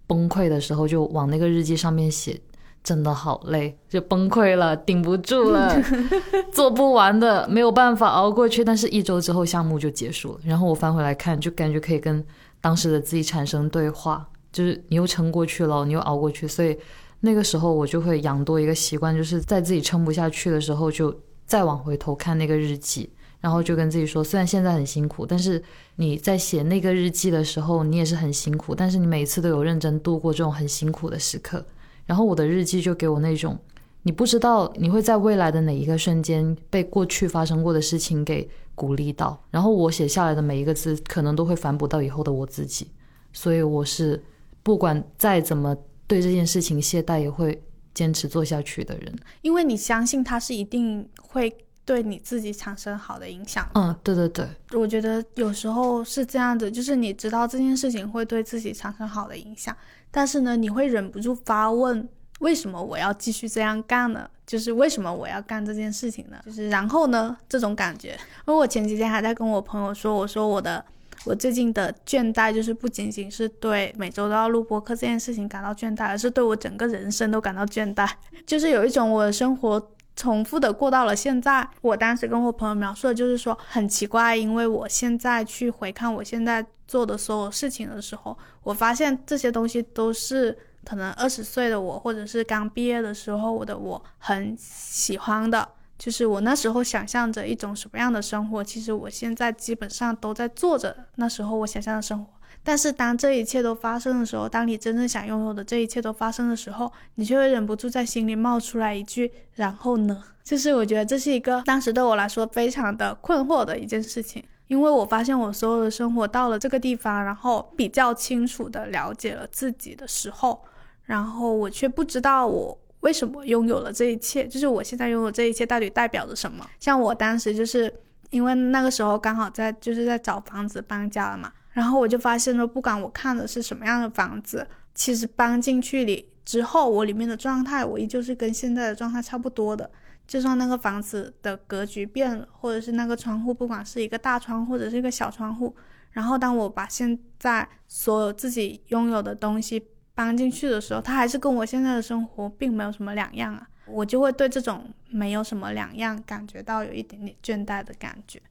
[0.10, 2.40] 崩溃的时候就往那个日记上面写，
[2.82, 5.76] 真的好累，就崩溃了，顶不住了，
[6.50, 8.64] 做不完的，没有办法熬过去。
[8.64, 12.26] 但是一周之后项目就结束了，然后我翻回来看，就感觉可以跟
[12.62, 16.48] 当时的自己产生对话，就是你又撑过去了，你又熬过去。
[16.48, 16.78] 所以
[17.20, 21.16] 那个时候我就会养多一个习惯，就是在自己撑不下去的时候，就
[21.46, 23.10] 再往回头看那个日记。
[23.40, 25.62] 然后就跟自己说，虽然现在很辛苦，但是
[25.96, 28.74] 你在写那个日记的时候，你也是很辛苦。
[28.74, 31.64] 但是你每次都有认真度过这种很辛苦的时刻。
[32.08, 33.56] 然后我的日记就给我那种，
[34.02, 39.38] 你不知道你会在未来的哪一个瞬间被过去发生过的事情给鼓励到。
[39.52, 42.90] 然后我写下来的每一个字，可能都会反哺到以后的我自己。
[43.34, 44.24] 所以我是
[44.64, 45.76] 不管再怎么
[46.08, 47.62] 对这件事情懈怠，也会
[47.94, 49.14] 坚持做下去的人。
[49.42, 51.54] 因为你相信它是一定会。
[51.88, 53.66] 对你自己产生好的影响。
[53.74, 59.74] 嗯，对对对，我觉得有时候是这样子，就是你知道这件事情会对自己产生好的影响，
[60.12, 62.06] 但是呢，你会忍不住发问：
[62.40, 64.30] 为什么我要继续这样干呢？
[64.46, 66.38] 就是为什么我要干这件事情呢？
[66.46, 68.10] 就是然后呢，这种感觉。
[68.48, 70.84] 因为我前几天还在跟我朋友说，我说我的
[71.26, 78.10] 我最近的倦怠，就是不仅仅是对每周都要录播客这件事情感到倦怠，而是对我整个人生都感到倦怠，
[78.46, 79.92] 就是有一种我的生活。
[80.20, 102.32] 重复的过到了现在，我当时跟我朋友描述的就是说很奇怪，因为我现在去回看我现在做的所有事情的时候，我发现这些东西都是可能二十岁的我，或者是刚毕业的时候我的我很喜欢的，就是我那时候想象着一种什么样的生活，其实我现在基本上都在做着那时候我想象的生活。
[102.64, 120.62] 但是当这一切都发生的时候，当你真正想拥有的这一切都发生的时候，你却会忍不住在心里冒出来一句：“然后呢？”就是我觉得这是一个当时对我来说非常的困惑的一件事情，因为我发现我所有的生活到了这个地方，然后比较清楚的了解了自己的时候，
[121.08, 126.64] 然后我却不知道我为什么拥有了这一切，就是我现在拥有这一切到底代表着什么？
[126.80, 127.92] 像我当时就是
[128.30, 131.52] 因为那个时候刚好在就是在找房子搬家了嘛。
[131.72, 139.90] 然后我就发现了，不管我看的是什么样的房子，其实搬进去里之后，我里面的状态我依旧是跟现在的状态差不多的。
[140.28, 145.74] 就算那个房子的格局变了，或者是那个窗户，不管是一个大窗或者是一个小窗户，
[146.12, 153.70] 然后当我把现在所有自己拥有的东西搬进去的时候，它还是跟我现在的生活并没有什么两样啊。
[153.86, 158.42] 我就会对这种没有什么两样感觉到有一点点倦怠的感觉。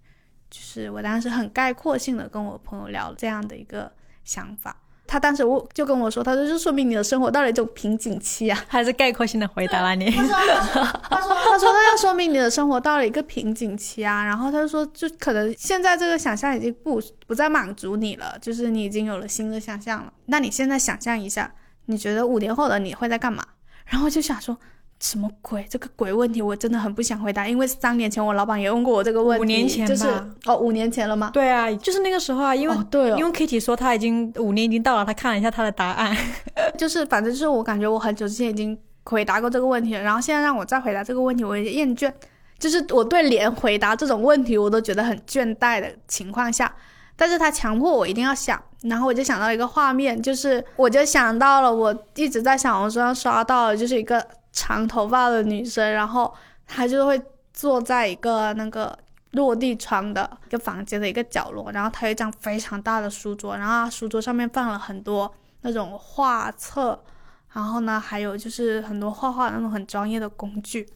[0.48, 4.80] 就是我当时很概括性的跟我朋友聊这样的一个想法。
[5.06, 10.10] 他当时我就跟我说，他说就说明你的生活到了一种瓶颈期啊， 还是概括性的回答了你。
[10.10, 10.34] 他说，
[11.08, 14.24] 他说，他说，那要说明你的生活到了一个瓶颈期啊。
[14.24, 20.12] 然后他就说，就可能现在这个想象已经不不再满足你了，就是你已经有了新的想象了。
[20.26, 21.52] 那你现在想象一下，
[21.86, 23.44] 你觉得五年后的你会在干嘛？
[23.86, 24.58] 然后就想说。
[24.98, 25.66] 什么鬼？
[25.68, 29.42] 这个鬼问题我真的很不想回答，因为三年前我老板也问过我这个问题。
[29.42, 30.06] 五年前就是
[30.46, 31.30] 哦，五年前了吗？
[31.34, 36.16] 对啊，就是那个时候啊，因为对，因为 Kitty 说他已经五年已经到了，他看了一下他的答案，
[36.78, 42.10] 就是反正就是我感觉我很久之前已经回答过这个问题了，然后现在让我再回答这个问题，我有点厌倦，
[42.58, 46.74] 就是我对连回答这种问题我都觉得很倦怠的情况下，
[47.16, 54.26] 但是他强迫我一定要想，然后我就想到一个画面，就是我就想到了我一直在小红书上刷到的，就是一个。
[54.56, 56.34] 长头发的女生，然后
[56.66, 57.20] 她就会
[57.52, 58.98] 坐在一个那个
[59.32, 66.98] 落地窗的一个房间的一个角落，然后她有一张非常大的书桌，然后书桌上面放了很多那种画册，
[67.52, 70.88] 然后呢，还有就是很多画画那种很专业的工具。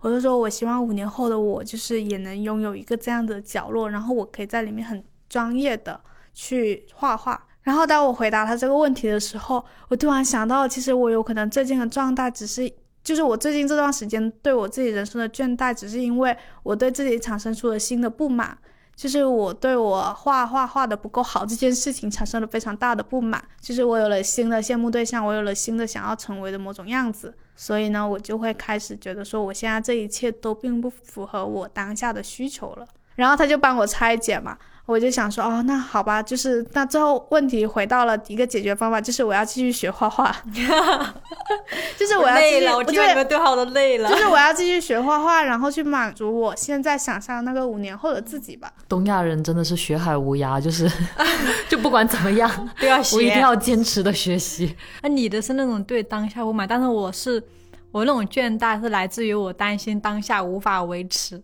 [0.00, 5.98] 我就说，我希望五年后的我，就是也能拥有一个这样的角落，然后我可以在里面很专业的
[6.34, 7.42] 去画画。
[7.62, 12.70] 然后当我回答他这个问题的时候，我突然想到，其实我有可能最近的状态只是。
[13.06, 18.58] 就是我最近这段时间对我自己人生的倦怠，只是因为我对自己产生出了新的不满，
[18.96, 32.84] 就是我对我画画画的不够好这件事情产生了非常大的不满，就是我有了新的羡慕对象，我有了新的想要成为的某种样子，所以呢，我就会开始觉得说，我现在这一切都并不符合我当下的需求了。
[33.14, 34.58] 然后他就帮我拆解嘛。
[34.86, 40.34] 我就想说，哦，那好吧，就是那最后问题回到了一个解决方法，就是我要继续学画画，
[41.98, 48.72] 就是我要累了，我觉得你们对话都累了，就是我要继续学画画，然后去满足我现在想象那个五年后的自己吧。
[48.88, 50.88] 东亚人真的是学海无涯，就是
[51.68, 52.48] 就不管怎么样
[52.80, 54.76] 都要学，我一定要坚持的学习。
[55.02, 57.42] 那你的是那种对当下不满，但是我是
[57.90, 61.42] 我那种倦怠是来自于我担心当下无法维持，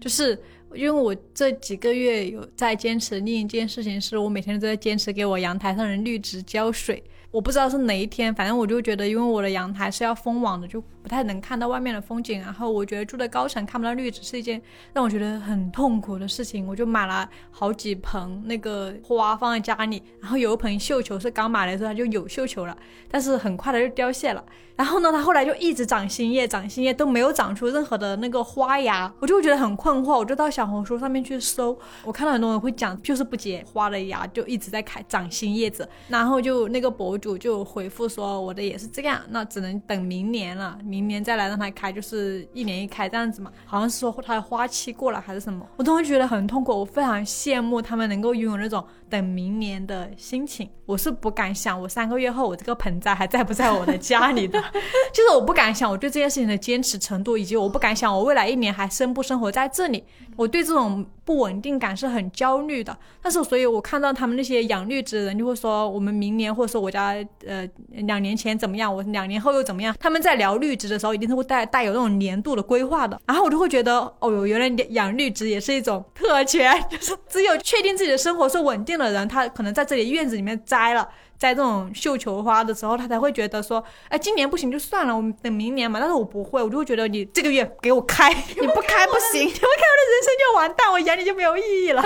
[0.00, 0.40] 就是。
[0.74, 7.02] 因为我这几个月有在坚持另一件事情，是我每天都在坚持给我阳台上的绿植浇水。
[7.34, 12.40] 我不知道是哪一天，反正我就觉得，因为我的阳台是要封网的，就不太能看到外面的风景。
[12.40, 16.64] 然后我觉得住在高层看不到绿植是一件让我觉得很痛苦的事情。
[16.64, 22.76] 我就买了好几盆那个花放在家里，然后有一盆绣球是刚买的时候它就有绣球了，
[23.10, 24.44] 但是很快的就凋谢了。
[24.76, 30.18] 然后呢，它后来就一直长新叶，长新叶都没有长出任何的那个花芽，我就会觉得很困惑。
[30.18, 37.23] 我就到小红书上面去搜，我看到很多人会讲，就是不结花的芽就一直在开长新叶子，然后就那个博主。
[37.24, 43.50] 主就回复说我的也是这样，那只能等明年了，明年再来让它开，就是一年一开这样子嘛。
[43.64, 46.78] 好像是说它的花期过了还是什么，我都会觉得很痛苦。
[46.78, 54.60] 我非常羡慕他们能够拥有那种等明年的心情，我是不敢想，我三个月后我这个盆栽还在不在我的家里的，
[55.14, 60.04] 就是我不敢想我对这件事情的坚持程度，以及我不敢想我未来一年还生不生活在这里。
[60.36, 62.96] 我对这种不稳定感是很焦虑的。
[63.22, 67.14] 但是所以我看到他们那些养绿植的人就会说，我们明年或者说我家。
[67.46, 67.68] 呃，
[68.06, 68.94] 两年前怎么样？
[68.94, 69.94] 我两年后又怎么样？
[70.00, 73.20] 他们在聊绿植的时候，一定是会带带有那种年度的规划的。
[73.26, 81.08] 然后我就会觉得，哦哟，原来养绿植也是一种特权，就 是只有确定自己的生活是稳定的人，他可能在这里院子里面栽了。
[81.36, 85.98] 在这种绣球花的时候，他才会觉得说，哎，今年不行就算了，我们等明年嘛。
[86.00, 92.02] 但是我不会，我就会觉得你这个月给我开， 你不开不行，你不开我的人生就完蛋，我眼里就没有意义了。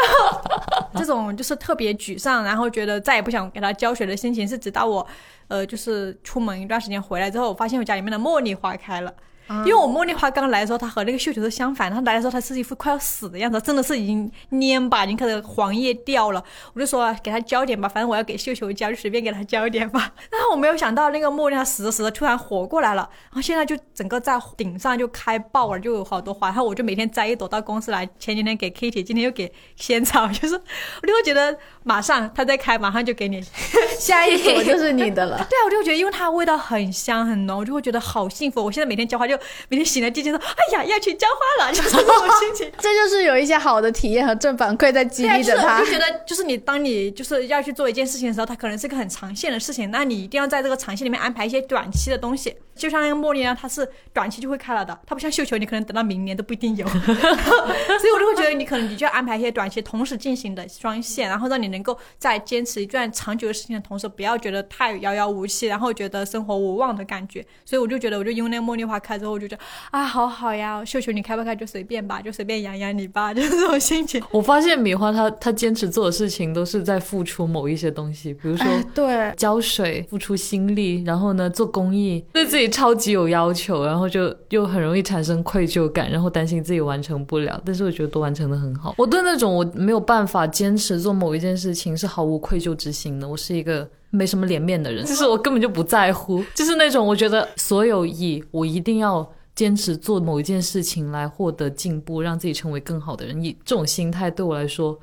[0.94, 5.06] 这种就是特别沮丧，然后觉得再也不想给他浇水的心情，是直到我，
[5.48, 9.12] 呃，就是出门一段时间回来之后，我发现我家里面的茉莉花开了。
[9.48, 11.90] 因为我茉莉花刚来的时候，它和那个绣球是相反。
[11.90, 16.42] 它来的时候，它是一副快要死的样子，真的是已经蔫吧，已经开始黄叶掉了。
[16.74, 20.12] 我就说给它浇点吧，反正我要给绣球浇，就随便给它浇一点吧。
[20.32, 26.48] 然后我没有想到那个茉莉它死着死着突然活过来了，然后现在就整个在顶上就开爆了，就有好多花。
[26.48, 28.08] 然后我就每天摘一朵到公司来。
[28.18, 33.40] 前几天给 Kitty，今天又给仙草，就是我就会觉得马上它在开，马上就给你
[33.96, 35.36] 下一朵就是你的了。
[35.48, 38.64] 对啊，我就觉得因为它味道很香很浓，我就会觉得好幸福。
[38.64, 39.35] 我现在每天浇花就。
[39.36, 42.72] 就每天醒来第一件事，哎呀，要去浇花了， 就是这种心情。
[42.78, 45.92] 这就是有一些好的体验和正反馈在激对啊，就是励着他我就。
[45.92, 52.54] 觉得，就是你当你就是要去做一件事情的时候，它可能是个很长线的事情，那你一定要在这个长线里面安排一些短期的东西。
[52.76, 56.86] 就像那个茉莉呢，它是短期就会开了的，它不像绣球，你可能等到明年都不一定有。
[56.96, 67.44] 所以我就会觉得，你可能你就要安排一些短期同时进行的双线，然后让你能够在坚持一段长久的事情的同时，不要觉得太遥遥无期，然后觉得生活无望的感觉。
[67.64, 74.22] 所以我就觉得，我就因为那个茉莉花开之后，我就觉得啊，好好呀，绣球你开不开就随便吧，就随便养养你吧，就是 这种心情。
[74.30, 87.60] 我发现米花她她坚持做的事情都是在付出某一些东西，比如说哎，对，浇水、付出心力，然后呢做公益，对自己超级有要求，然后就又很容易产生愧疚感，然后担心自己完成不了。
[87.64, 88.94] 但是我觉得都完成的很好。
[88.98, 93.88] 我对那种我没有办法坚持做某一件事情是毫无愧疚之心的，我是一个。
[94.08, 104.98] 没什么脸面的人，就是我根本就不在乎，就是那种我觉得所有以我一定要坚持做某一件事情来获得进步，让自己成为更好的人，以这种心态对我来说，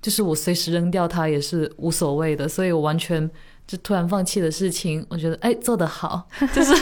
[0.00, 3.30] 就是我随时扔掉它也是无所谓的，所以我完全
[3.66, 6.72] 就突然放弃的事情，我觉得哎做得好， 就是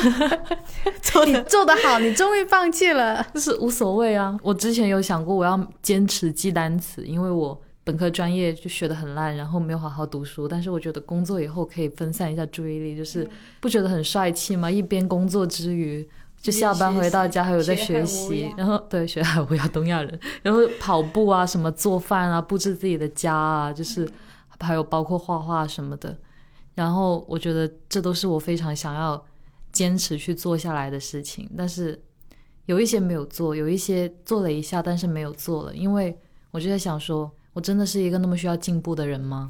[1.00, 3.26] 做你做得好，你终于放弃了。
[3.32, 4.38] 就是无所谓啊。
[4.42, 10.46] 我之前有想过我要坚持记单词，因为我本科专业就学得很烂，然后没有好好读书。
[10.46, 13.28] 但是我觉得工作以后可以分散一下注意力，就是
[13.60, 14.70] 不觉得很帅气吗？
[14.70, 16.06] 一边工作之余。
[16.42, 24.06] 就下班回到家还有在学习，然后对学海无涯东亚人，然后跑步啊，什么做饭啊，布置自己的家啊，就是
[24.60, 26.14] 还有包括画画什么的。
[26.74, 29.24] 然后我觉得这都是我非常想要
[29.72, 32.00] 坚持去做下来的事情，但是
[32.66, 36.18] 有一些没有做，有一些做了一下，但是没有做了，因为
[36.50, 39.46] 我就在想说，我真的是一个那么需要进步的人吗？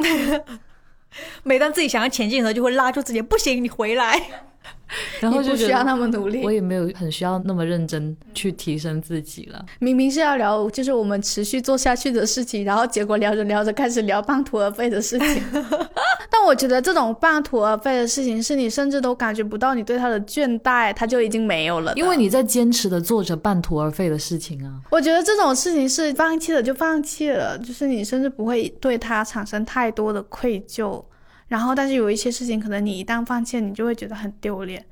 [1.44, 4.20] 每当自己想要前进的时候，就会拉住自己，不行，你回来。
[5.20, 6.50] 然后就不需要那么努力我。
[6.50, 9.64] 也没有很需要那么认真去提升自己了。
[9.78, 15.42] 明明是要聊，就是我们持续做下去的事情，然后结果聊着聊着开始聊半途而废的事情。
[16.44, 21.94] 但我觉得这种半途而废的事情，是你甚至都感觉不到你对他的倦怠，他就已经没有了。
[21.96, 24.78] 因为你在坚持的做着半途而废的事情啊。
[24.90, 31.02] 我觉得这种事情是放弃了就放弃了，就是你甚至不会对他产生太多的愧疚。
[31.48, 34.84] 然后，但是有一些事情，可能你一旦放弃，你就会觉得很丢脸，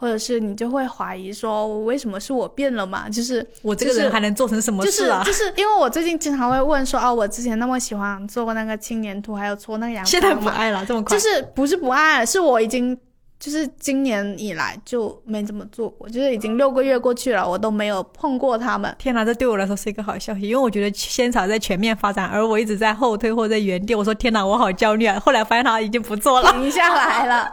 [0.00, 3.08] 或者是你就会怀疑说，我为什么是我变了嘛？
[3.08, 5.24] 就是我这个人还能做成什么就是事啊？
[5.24, 11.16] 就是因为我最近经常会问说，哦，我之前那么喜欢做那个青年图，还有搓那个洋现在，不爱了，这么快。
[11.16, 12.96] 就是不是不爱，是我已经
[13.40, 18.94] 就是今年以来就没怎么做过，就是已经六个月过去了，我都没有碰过他们。
[18.98, 23.96] 天哪，这对我来说是一个好消息，因为我觉得仙草在全面发展，而我一直在后退或者在原地。
[23.96, 25.18] 我说天哪，我好焦虑啊！
[25.18, 26.52] 后来发现他已经不做了。
[26.52, 27.52] 停下来了。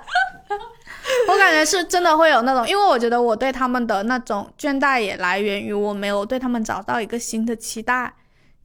[1.29, 8.11] 我感觉是真的会有那种，因为我觉得我对他们的那种倦怠也来源于我没有对他们找到一个新的期待，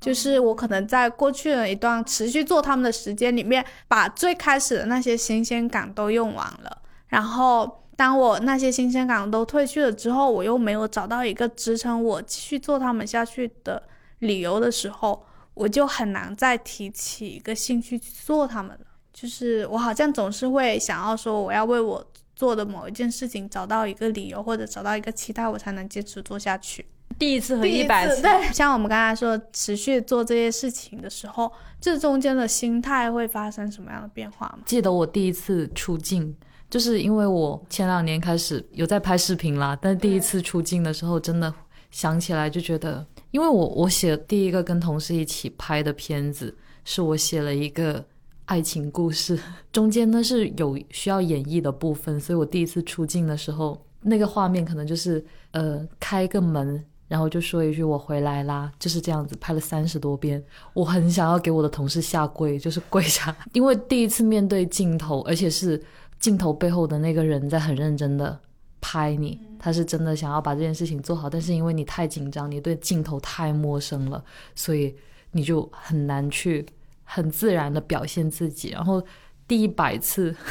[0.01, 6.79] 就是我可能在过去的一段持续做他们的时间里面，把最开始的那些新鲜感都用完了，
[7.09, 13.83] 然后当我那些新鲜感都褪去了之后，我又没有找到一个支撑我继续做他们下去的
[14.21, 15.23] 理由的时候，
[15.53, 18.87] 我就很难再提起一个兴趣去做他们了。
[19.13, 22.03] 就是我好像总是会想要说，我要为我
[22.41, 26.87] 做的某一件事情找到一个理由，或者找到一个期待，我才能坚持做下去。
[27.19, 34.61] 第一次和第一一百次，次对， 像我们刚才说，持续做这些事情的时候，这中间的心态会发生什么样的变化吗？
[34.65, 36.35] 记得我第一次出镜，
[36.71, 41.53] 就是因为我前两年开始有在拍视频啦，但第一次出镜的时候，真的
[41.91, 48.03] 想起来就觉得，因为我我写第一个跟同事一起拍的片子，是我写了一个
[48.51, 49.39] 爱情故事，
[49.71, 56.85] 中间呢是有需要演绎的部分，所以我第一次出镜的时候，那个画面可能就是呃开个门。
[57.07, 60.41] 然后就说一句“我回来啦”，就是这样子拍了三十多遍。
[60.73, 65.83] 我很想要给我的同事下跪，就是跪下， 因为第一次面对镜头，而且是
[66.21, 68.39] 镜头背后的那个人在很认真的
[68.81, 74.25] 拍你，他是真的想要把这件事情做好，但是因为你太紧张，你对镜头太陌生了，
[74.55, 74.95] 所以
[75.33, 76.65] 你就很难去
[77.11, 78.71] 很自然的表现自己。
[78.71, 79.03] 然后
[79.47, 80.35] 第一百次。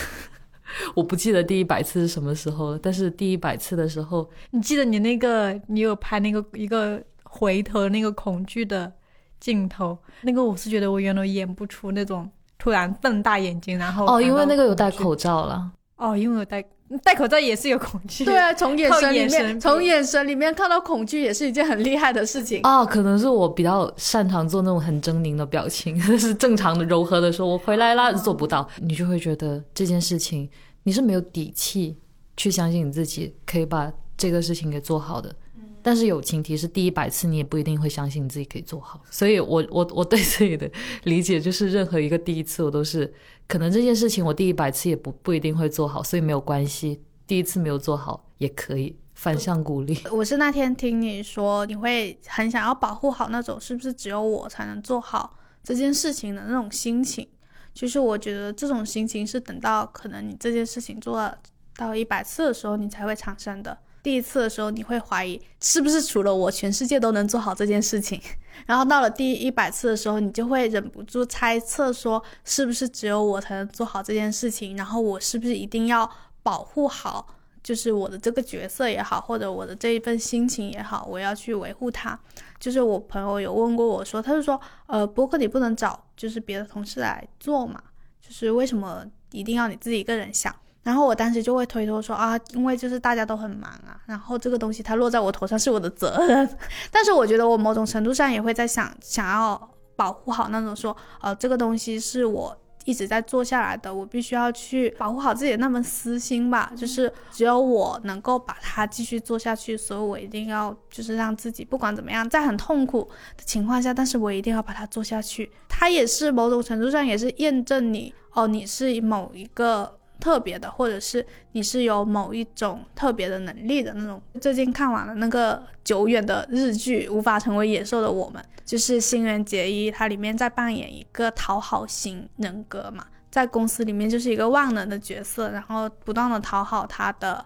[0.94, 8.94] 我不记得第一百次是什么时候了，但是第一百次的时候，你记得你那个，你有拍那个一个回头那个恐惧的
[9.40, 12.30] 镜头，那个我是觉得我原来演不出那种
[12.60, 16.64] 突然瞪大眼睛，然后哦，因为那个有戴口罩了，哦，因为有戴
[17.04, 22.62] 戴口罩也是有恐惧，对啊，从眼神里面，眼从眼神里面看到恐惧，也是一件很厉害的事情。
[22.64, 30.50] 哦，可能是我比较擅长做那种很狰狞的表情，但是正常的柔和的说“我回来啦”做不到，你就会觉得这件事情
[30.84, 31.98] 你是没有底气
[32.36, 35.34] 去相信你自己可以把这个事情给做好的。
[35.82, 40.70] 但是有前提是第一百次你也不一定会相信你自己可以做好，所以我我我对自己的
[41.04, 43.12] 理解就是任何一个第一次我都是
[43.48, 49.98] 可能这件事情我第一百次也不不一定会做好，所以没有关系，第一次没有做好也可以反向鼓励。
[50.12, 57.28] 我是那天听你说你会很想要保护好那种是不是只有我才能做好这件事情的那种心情，
[57.74, 61.38] 就是我觉得这种心情是等到可能你这件事情做了
[61.76, 63.78] 到一百次的时候你才会产生的。
[64.02, 68.22] 第一次的时候，你会怀疑是不是除了我，全世界都能做好这件事情。
[68.66, 74.76] 然后到了第一百次的时候，你就会忍不住猜测说，是不是只有我才能做好这件事情？
[74.78, 76.10] 然后我是不是一定要
[76.44, 82.18] 保护好，就是我的这个角色也好，或者我的这一份心情也好，我要去维护它。
[82.60, 87.82] 就是我朋友有问过我说，他就说，呃，博客你不能找就是别的同事来做嘛？
[88.22, 90.54] 就是为什么一定要你自己一个人想？
[90.90, 96.50] 然后我当时就会推脱说啊，因为就是大家都很忙啊，然后这个东西它落在我头上是我的责任。
[96.90, 106.74] 但是我觉得我某种程度上也会在想，想要保护好那种说，呃，这个东西是我一直在做下来的，我必须要去保护好自己的那份私心吧。
[106.76, 115.52] 就是只有我能够把它继续做下去，所以我一定要就是让自己不管怎么样，在很痛苦的情况下，但是我一定要把它做下去。
[115.68, 119.99] 它也是某种程度上也是验证你哦，你是某一个。
[120.20, 124.22] 特别的，或者是你是有某一种特别的能力的那种。
[124.42, 137.46] 最近看完了那个久远的日剧《无法成为野兽的我们》，就是新垣结衣，她里面在扮演一个讨好型人格嘛，在公司里面就是一个万能的角色，然后不断的讨好他的。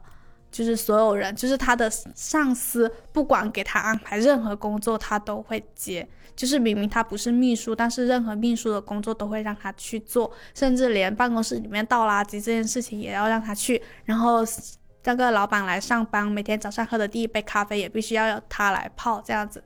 [0.54, 6.08] 就是所有人，就是他的上司，不管给他安排任何工作，他都会接。
[6.36, 13.82] 就是明明他不是秘书，但是任何秘书的工作都会让他去做，甚至连办公室里面倒垃圾这件事情也要让他去。
[14.06, 14.45] 然后
[15.04, 19.64] 那个老板来上班，每天早上喝的第一杯咖啡也必须要由他来泡这样子。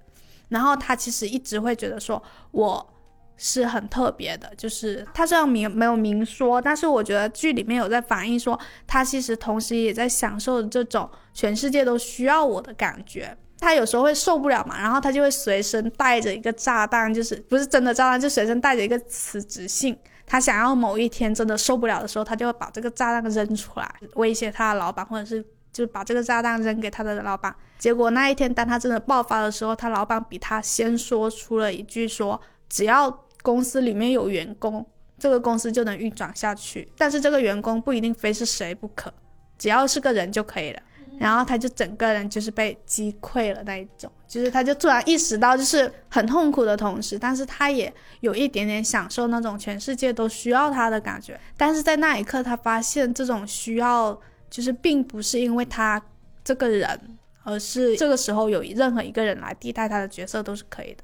[0.47, 2.93] 然后他其实一直会觉得说，我。
[3.37, 13.37] 是很特别的，就是他虽然明没有明说，但是我觉得剧里面有在反映说，他其实同时也在享受这种全世界都需要我的感觉。
[13.59, 19.97] 他有时候会受不了嘛，然后他就会随身带着一个炸弹，就是不是真的炸弹，就随身带着一个辞职信。
[20.25, 27.55] 他想要某一天真的受不了的时候，他就会把这个炸弹扔出来，威胁他的老板，或者是就把这个炸弹扔给他的老板。
[27.79, 33.26] 结果那一天当他真的爆发的时候，他老板比他先说出了一句说，只要。
[33.47, 34.85] 公司里面有员工，
[35.17, 36.91] 这个公司就能运转下去。
[36.97, 39.13] 但是这个员工不一定非是谁不可，
[39.57, 40.81] 只要是个人就可以了。
[41.17, 51.39] 然后他就整个人就是被击溃了那一种，就是他就突然意识到，就是很痛苦的同时，但是他也有一点点享受那种全世界都需要他的感觉。
[51.55, 54.19] 但是在那一刻，他发现这种需要
[54.49, 55.99] 就是并不是因为他
[56.43, 61.03] 这个人，而是这个时候有任何一个人来替代他的角色都是可以的。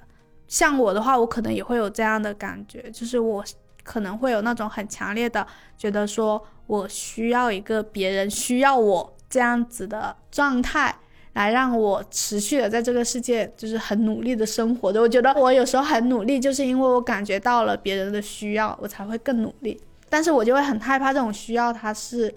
[0.54, 3.44] 像我的话，我可能也会有这样的感觉，就是我
[3.84, 5.46] 可能会有那种很强烈的
[5.76, 10.96] 觉得说，我需要一个别人需要我这样子的状态，
[11.34, 15.02] 来让我持续的在这个世界就是很努力的生活的。
[15.02, 19.82] 我觉得我有时候很努力，就是因为我感觉到了别人的需要，我才会更努力。
[20.08, 22.32] 但是我就会很害怕这种需要它是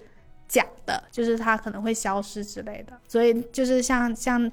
[0.47, 2.93] 假的，就是它可能会消失之类的。
[3.07, 4.51] 所以就是像像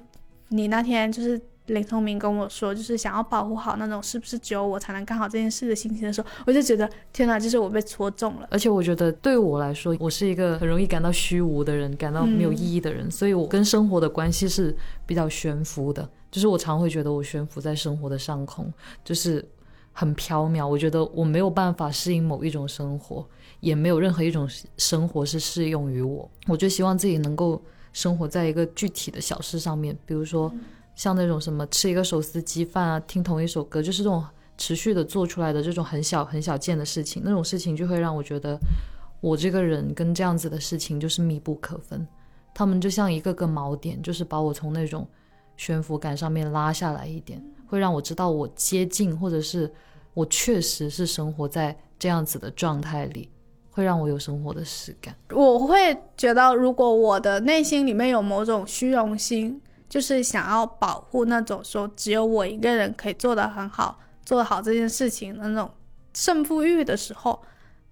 [0.49, 1.41] 你那天就是。
[1.67, 8.47] 林聪明跟我说，就是想要保护好那种是不是只有我才能干好这件事的心情的时候，我就觉得天哪，就是我被戳中了。
[8.51, 14.75] 而且我觉得对我来说，我是一个很容易感到虚无的人，感到没有意义的人，所以我跟生活的关系是
[15.07, 16.07] 比较悬浮的。
[16.29, 18.71] 就是我常会觉得我悬浮在生活的上空，
[19.03, 19.43] 就是
[19.91, 20.67] 很飘渺。
[20.67, 23.27] 我觉得我没有办法适应某一种生活，
[23.61, 24.47] 也没有任何一种
[24.77, 26.29] 生活是适用于我。
[26.47, 27.59] 我就希望自己能够
[27.91, 30.53] 生活在一个具体的小事上面，比如说。
[30.95, 34.23] 像那种什么吃一个手撕鸡饭啊，听同一首歌，就是这种
[34.57, 38.57] 持续的做出来的这种很小很小件的事情，那种事情就会让我觉得，
[39.19, 42.07] 我这个人跟这样子的事情就是密不可分。
[42.53, 45.05] 他们就像一个个锚点，就是把我从那种
[45.57, 49.69] 悬浮感上面拉下来一点，会让我知道我接近，或者是
[50.13, 53.29] 我确实是生活在这样子的状态里，
[53.69, 55.13] 会让我有生活的实感。
[55.31, 59.61] 我会觉得，如果我的内心里面有某种虚荣心。
[59.87, 65.71] 就是想要保护那种说只有我一个人可以做得很好，做好这件事情的那种
[66.13, 67.41] 胜负欲的时候，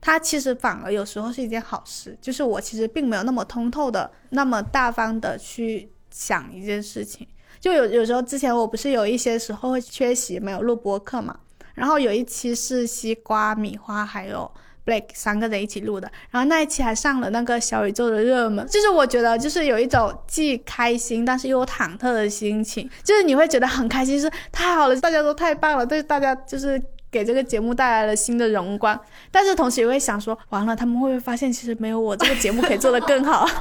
[0.01, 2.17] 它其实反而有时候是一件好事。
[2.21, 7.27] 就是我其实并没有那么通透的、那么大方的去想一件事情。
[7.59, 11.39] 就有有时候之前我不是有一些时候会缺席没有录播课嘛，
[11.75, 14.51] 然后有一期是西瓜、米花还有
[14.85, 18.67] Blake 三个人一起录的，然后那一期还上了那个小宇宙的热门。
[18.67, 28.99] 就是我觉得就是有一种既开心但是又忐忑的心情，就是你会觉得很开心，是太好了，大家都太棒了，对大家就是给这个节目带来了新的荣光，
[29.31, 33.47] 但是同时也会想说，完了他们会不会发现其实没有我这个节目可以做得更好？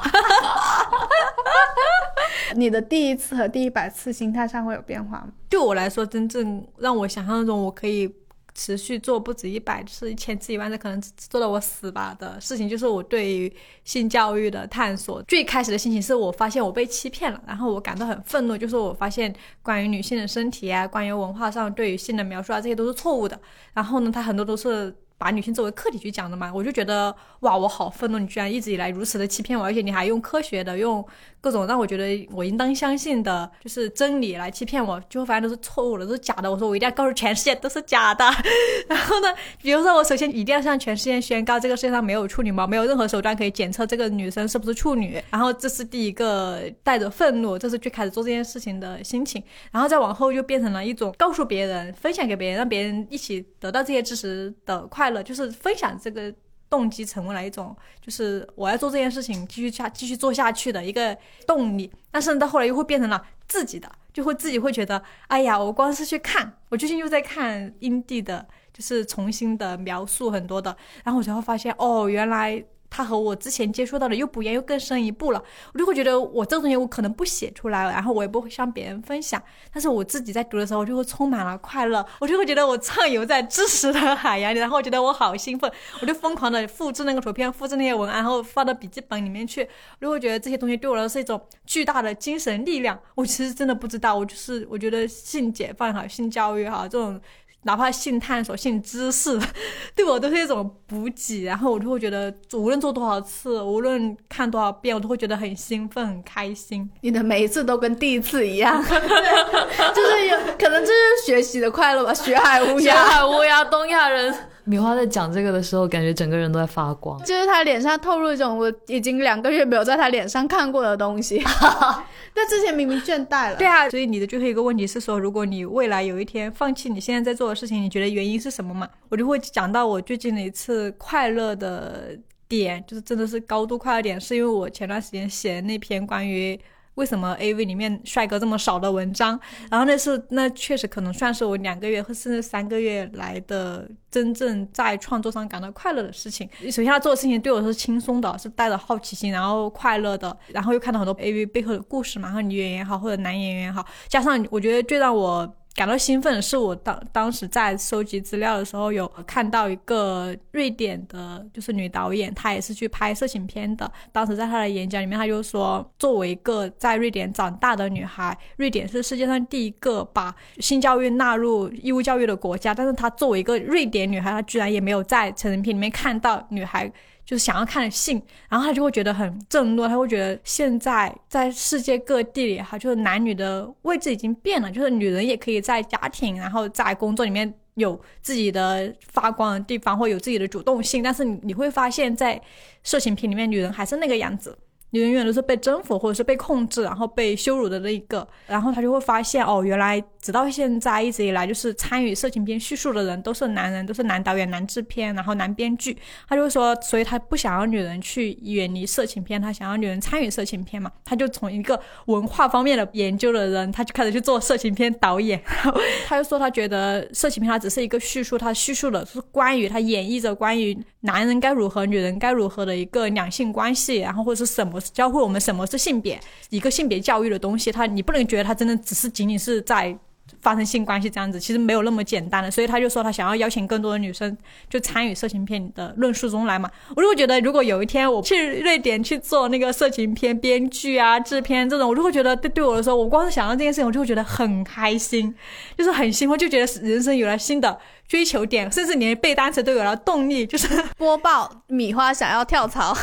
[2.55, 5.29] 你的第一次和第一百次心态上会有变化吗？
[5.49, 8.07] 对我来说，真正让我想象中我可以
[8.55, 13.53] 持续做不止一百次、一千次、一万次，可能做到我死吧的事情，就是我对于
[13.85, 15.23] 性教育的探索。
[15.23, 23.41] 最开始的心情是我发现我被欺骗了，然后我感到很愤怒，就是我发现关于女性的身体啊，关于文化上对于性的描述啊，这些都是错误的。
[23.73, 24.95] 然后呢，它很多都是。
[25.23, 28.19] 把女性作为客体去讲的嘛，我就觉得哇，我好愤怒！
[28.19, 31.07] 你居然一直以来如此的欺骗我，而且你还用科学的、用
[31.41, 36.51] 各种让我觉得我应当相信的，就是真理来欺骗我，最后发现都是错误的，都是假的。
[36.51, 38.25] 我说我一定要告诉全世界都是假的。
[38.89, 39.29] 然后呢，
[39.63, 45.23] 比如说我首先一定要向全世界宣告，这个世界上没有处女膜，没有任何手段可以检测这个女生是不是处女。
[45.31, 49.41] 然后这是第一个带着愤怒，这是最开始做这件事情的心情。
[49.71, 55.12] 然后再往后就变成了一种告诉别人、分享给别人，让别人一起得到这些知识的快。
[55.21, 56.33] 就是分享这个
[56.71, 61.93] 动机成为了一种，就是我要做这件事情继续下继续做下去的一个动力。
[62.13, 72.65] 但是到后来又会变成了自己的，就会自己会觉得，哎呀，我光是去看，我最近又在看英帝的，就是重新的描述很多的，然后我才会发现，哦，原来。
[72.95, 75.43] 他和我之前接触到的又不一样，又更深一步了。
[75.73, 79.43] 我就会觉得我这个东西我可能不写出来，然后我也不会向别人分享。
[79.73, 85.73] 但是我自己在读的时候，我就会充满了快乐，我就会觉得我畅游在知识的海洋里，然后我觉得我好兴奋，
[86.03, 89.63] 我就疯狂的复制那个图片，复制那些文案，然后发到笔记本里面去。
[89.99, 92.99] 我就会觉得这些东西对我来说是一种巨大的精神力量。
[93.15, 97.19] 我其实真的不知道，我就是我觉得性解放好，性教育好这种。
[97.65, 99.39] 哪怕性探索、性知识，
[99.95, 101.45] 对我都是一种补给。
[101.45, 106.91] 然后我就会觉得，无论做多少次，无论看多少遍，我都会觉得很兴奋、很开心。
[107.01, 112.13] 你的每一次都跟第一次一样， 就是有可能这是学习的快乐吧。
[112.13, 114.52] 学海无涯，学海无涯，东亚人。
[114.65, 117.19] 米花在讲这个的时候，感觉整个人都在发光。
[117.25, 121.43] 就是他脸上透露一种我已经两个月没有在他脸上看过的东西。
[122.35, 123.57] 但之前明明倦怠了。
[123.57, 128.89] 对啊，所以你的最后一个问题是说，如果你未来有一天放弃你现在在做的事情，你觉得原因是什么嘛？
[129.09, 132.17] 我就会讲到我最近的一次快乐的
[132.49, 136.59] 点，就是真的是高度快乐点，是因为我前段时间写的那篇关于。
[136.95, 139.39] 为什么 A V 里面帅哥这么少的文章？
[139.71, 146.49] 然后那是那确实可能算是我两个月或甚至三个月来的真正在创作上感到快乐的事情。
[146.65, 155.55] 首先，他做的事情对我是轻松的，是带着好奇心，然后快乐的，然后又看到很多 A V 背后的故事嘛，然后女演员也好，或者男演员也好，加上我觉得最让我。
[155.75, 163.91] 感到兴奋的是，我当当时在收集资料的时候，有看到一个瑞典的，就是女导演，她也是去拍色情片的。
[164.13, 172.75] 当时在她的演讲里面，她就说，作为一个在瑞典长大的女孩，瑞典是世界上第一个把性教育纳入义务教育的国家。
[172.75, 176.93] 但是她作为一个瑞典女孩，她居然也没有在成人片里面看到女孩。
[177.25, 192.41] 就是想要看信，然后他就会觉得很震怒，他会觉得现在在世界各地里哈，就是男女的位置已经变了，就是女人也可以在家庭，然后在工作里面有自己的发光的地方，或有自己的主动性，但是你你会发现在
[192.83, 194.59] 色情片里面，女人还是那个样子。
[194.93, 205.97] 你永远都是被征服或者是被控制，然后被羞辱的那一个，然后他就会发现哦，原来直到现在一直以来就是参与色情片叙述的人都是男人，都是男导演、男制片，然后男编剧。
[206.29, 210.93] 他就说，所以他不想要女人去远离色情片，他想要女人参与色情片嘛。
[211.07, 215.43] 他就从一个文化方面的研究的人，他就开始去做色情片导演。
[215.47, 224.82] 然后他就说，他觉得色情片它只是一个叙述，它叙述的是关于他演绎着关于男人该如何、女人该如何的一个两性关系，然后或者是什么。
[224.93, 226.19] 教会我们什么是性别，
[226.51, 229.97] 一个性别教育的东西，他你不能觉得他真的只是仅仅是在
[230.41, 232.51] 发生性关系这样子，其实没有那么简单的。
[232.51, 234.37] 所以他就说他想要邀请更多的女生
[234.71, 236.71] 就参与色情片的论述中来嘛。
[236.97, 245.35] 我就会觉得，如果有一天我去瑞典去做那个色情片编剧啊、制片这种，我就会觉得对对我来说，我光是想到这件事情，我就会觉得很开心，
[245.77, 247.79] 就是很兴奋，就觉得人生有了新的。
[248.13, 252.95] 追求点，甚至连背单词都有了动力，就是 播报米花想要跳槽，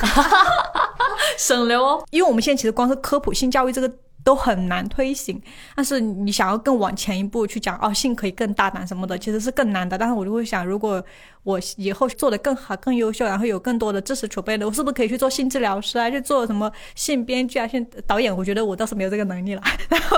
[1.36, 2.04] 省流哦。
[2.12, 3.92] 因为我们现在其实光是科普性教育这个。
[4.24, 5.42] 都很难推行，
[5.76, 9.98] 但是你想要更往前一步去讲哦，性可以更大胆什么的，其实是更难的。
[9.98, 11.04] 但是我就会想，如果
[11.44, 18.36] 我以后做的更好、更优秀，然后有更多的知识储备的，我是不是可以去做性治疗师啊，去做什么性编剧啊、性导演？
[18.36, 19.62] 我觉得我倒是没有这个能力了。
[19.90, 20.18] 然后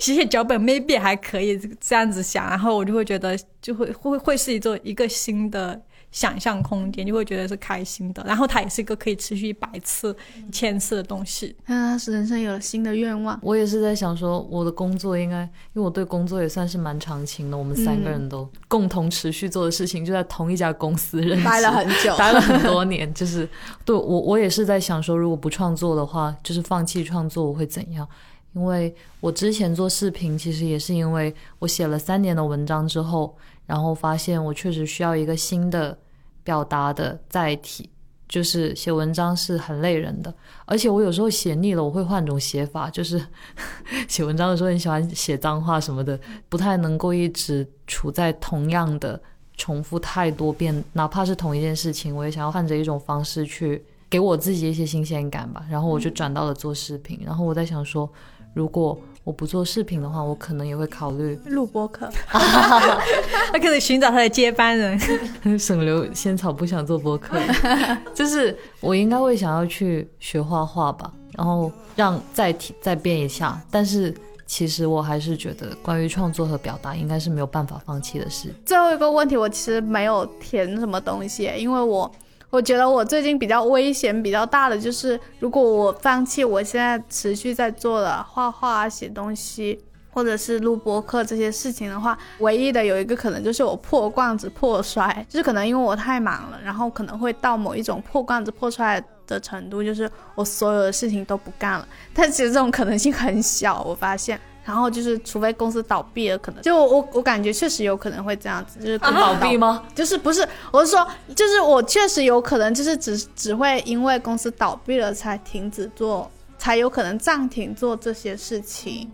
[0.00, 2.48] 写写脚本，maybe 还可以这样子想。
[2.48, 5.80] 然后我就会觉得，就会会会是一座一个新的。
[6.12, 8.22] 想象空间，就会觉得是开心的。
[8.24, 10.14] 然后它也是一个可以持续一百次、
[10.46, 11.56] 一千次的东西。
[11.64, 13.36] 啊，是人生有了新的愿望。
[13.42, 17.56] 我也是在想说，我的工作应该，因为我对工作也算是蛮长情的。
[17.56, 23.12] 我们三个人都共同持续做的事情，就在同一家公司认识，待了很久，待了很多年。
[23.14, 23.48] 就是
[23.84, 28.06] 对我，我也是在想说，如果不创作的话，就是放弃创作，我会怎样？
[28.54, 33.34] 因为我之前做视频，其实也是因为我写了三年的文章之后，
[33.64, 35.96] 然后发现我确实需要一个新的
[36.42, 37.88] 表达的载体。
[38.28, 40.34] 就是写文章是很累人的，
[40.64, 42.88] 而且我有时候写腻了，我会换种写法。
[42.88, 43.22] 就是
[44.08, 46.18] 写文章的时候很喜欢写脏话什么的，
[46.48, 49.20] 不太能够一直处在同样的
[49.58, 55.62] 重复太多遍，哪怕是同一件事情，我也想要换着一种方式去给我自己一些新鲜感吧。
[55.68, 58.10] 然后我就转到了做视频，然后我在想说。
[58.54, 62.10] 如果我不做视频的话，我可能也会考虑录播课。
[62.28, 64.98] 他可以寻找他的接班人，
[65.58, 67.38] 省流仙草不想做播客，
[68.12, 73.60] 就是我应该会想要去学画画吧，然后让再提再变一下。
[73.70, 74.12] 但是
[74.46, 78.52] 其实我还是觉得，关于创作和表达，应该是没有办法放弃的事。
[78.66, 82.10] 最后一个问题，我其实没有填什么东西，因为我。
[82.52, 101.88] 我觉得我最近比较危险比较大的就是，如果我放弃我现在持续在做的画画、写东西，或者是录播课这些事情的话，唯一的有一个可能就是我破罐子破摔，就是可能因为我太忙了，然后可能会到某一种破罐子破摔的程度，就是我所有的事情都不干了。
[102.12, 104.38] 但其实这种可能性很小，我发现。
[104.64, 109.82] 然后就是，除非公司倒闭了，可能就我我感觉确实有可能会这样子，就是倒闭吗？
[109.94, 119.10] 就是不是，我是说，就是我确实有可能，就是只只会因为公司倒闭了才停止做，才有可能暂停做这些事情。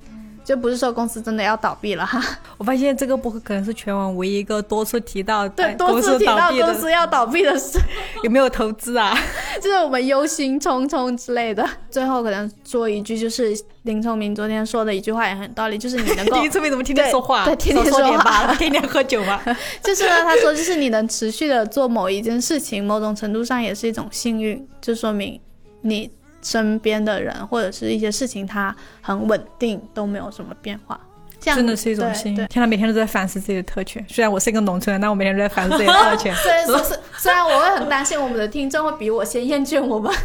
[0.49, 2.18] 就不是说公司真的要倒闭了哈，
[2.57, 7.78] 我发现这个博客可能是全网唯一一个多次提到对多次提到公司要倒闭的事，
[8.24, 9.14] 有没有投资啊？
[9.61, 11.68] 就是我们忧心忡忡之类的。
[11.90, 17.44] 最后可能说一句，就是林聪明昨天说的一句话也很道理，就是你能够林聪明怎么天天说话？
[17.44, 19.38] 对，天天说话，天天喝酒吗？
[19.84, 25.38] 就是呢，他说就是你能持续的做某一件事情，某种程度上也是一种幸运，就说明
[25.82, 26.11] 你。
[26.51, 30.99] 身边的人或者是一些事情，它很稳定，都没有什么变化，
[31.38, 32.46] 这样真的是一种幸运。
[32.46, 34.03] 天呐，每天都在反思自己的特权。
[34.09, 36.34] 虽然我是一个农村人，但我每天都在反思自己的特权。
[36.36, 40.11] 虽然说是，虽然我会很担心我们的听众会比我先厌倦我们。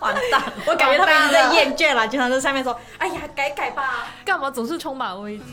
[0.00, 5.44] 完蛋，我感觉他们已经在厌倦了，经常在上面说：“哎呀，改改吧，干嘛总是充满危机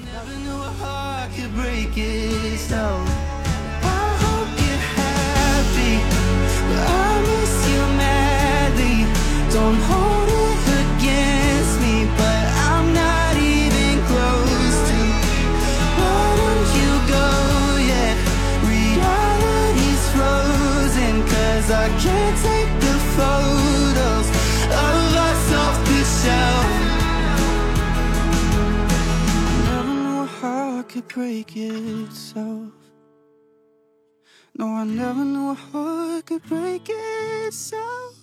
[9.56, 15.00] Don't hold it against me, but I'm not even close to
[16.76, 16.92] you
[18.68, 20.06] Reality's
[21.72, 24.28] I can't take the photos
[24.88, 26.70] of us off the shelf
[29.68, 32.74] Never knew how I could break itself.
[34.58, 38.15] no, I never knew a heart could break itself.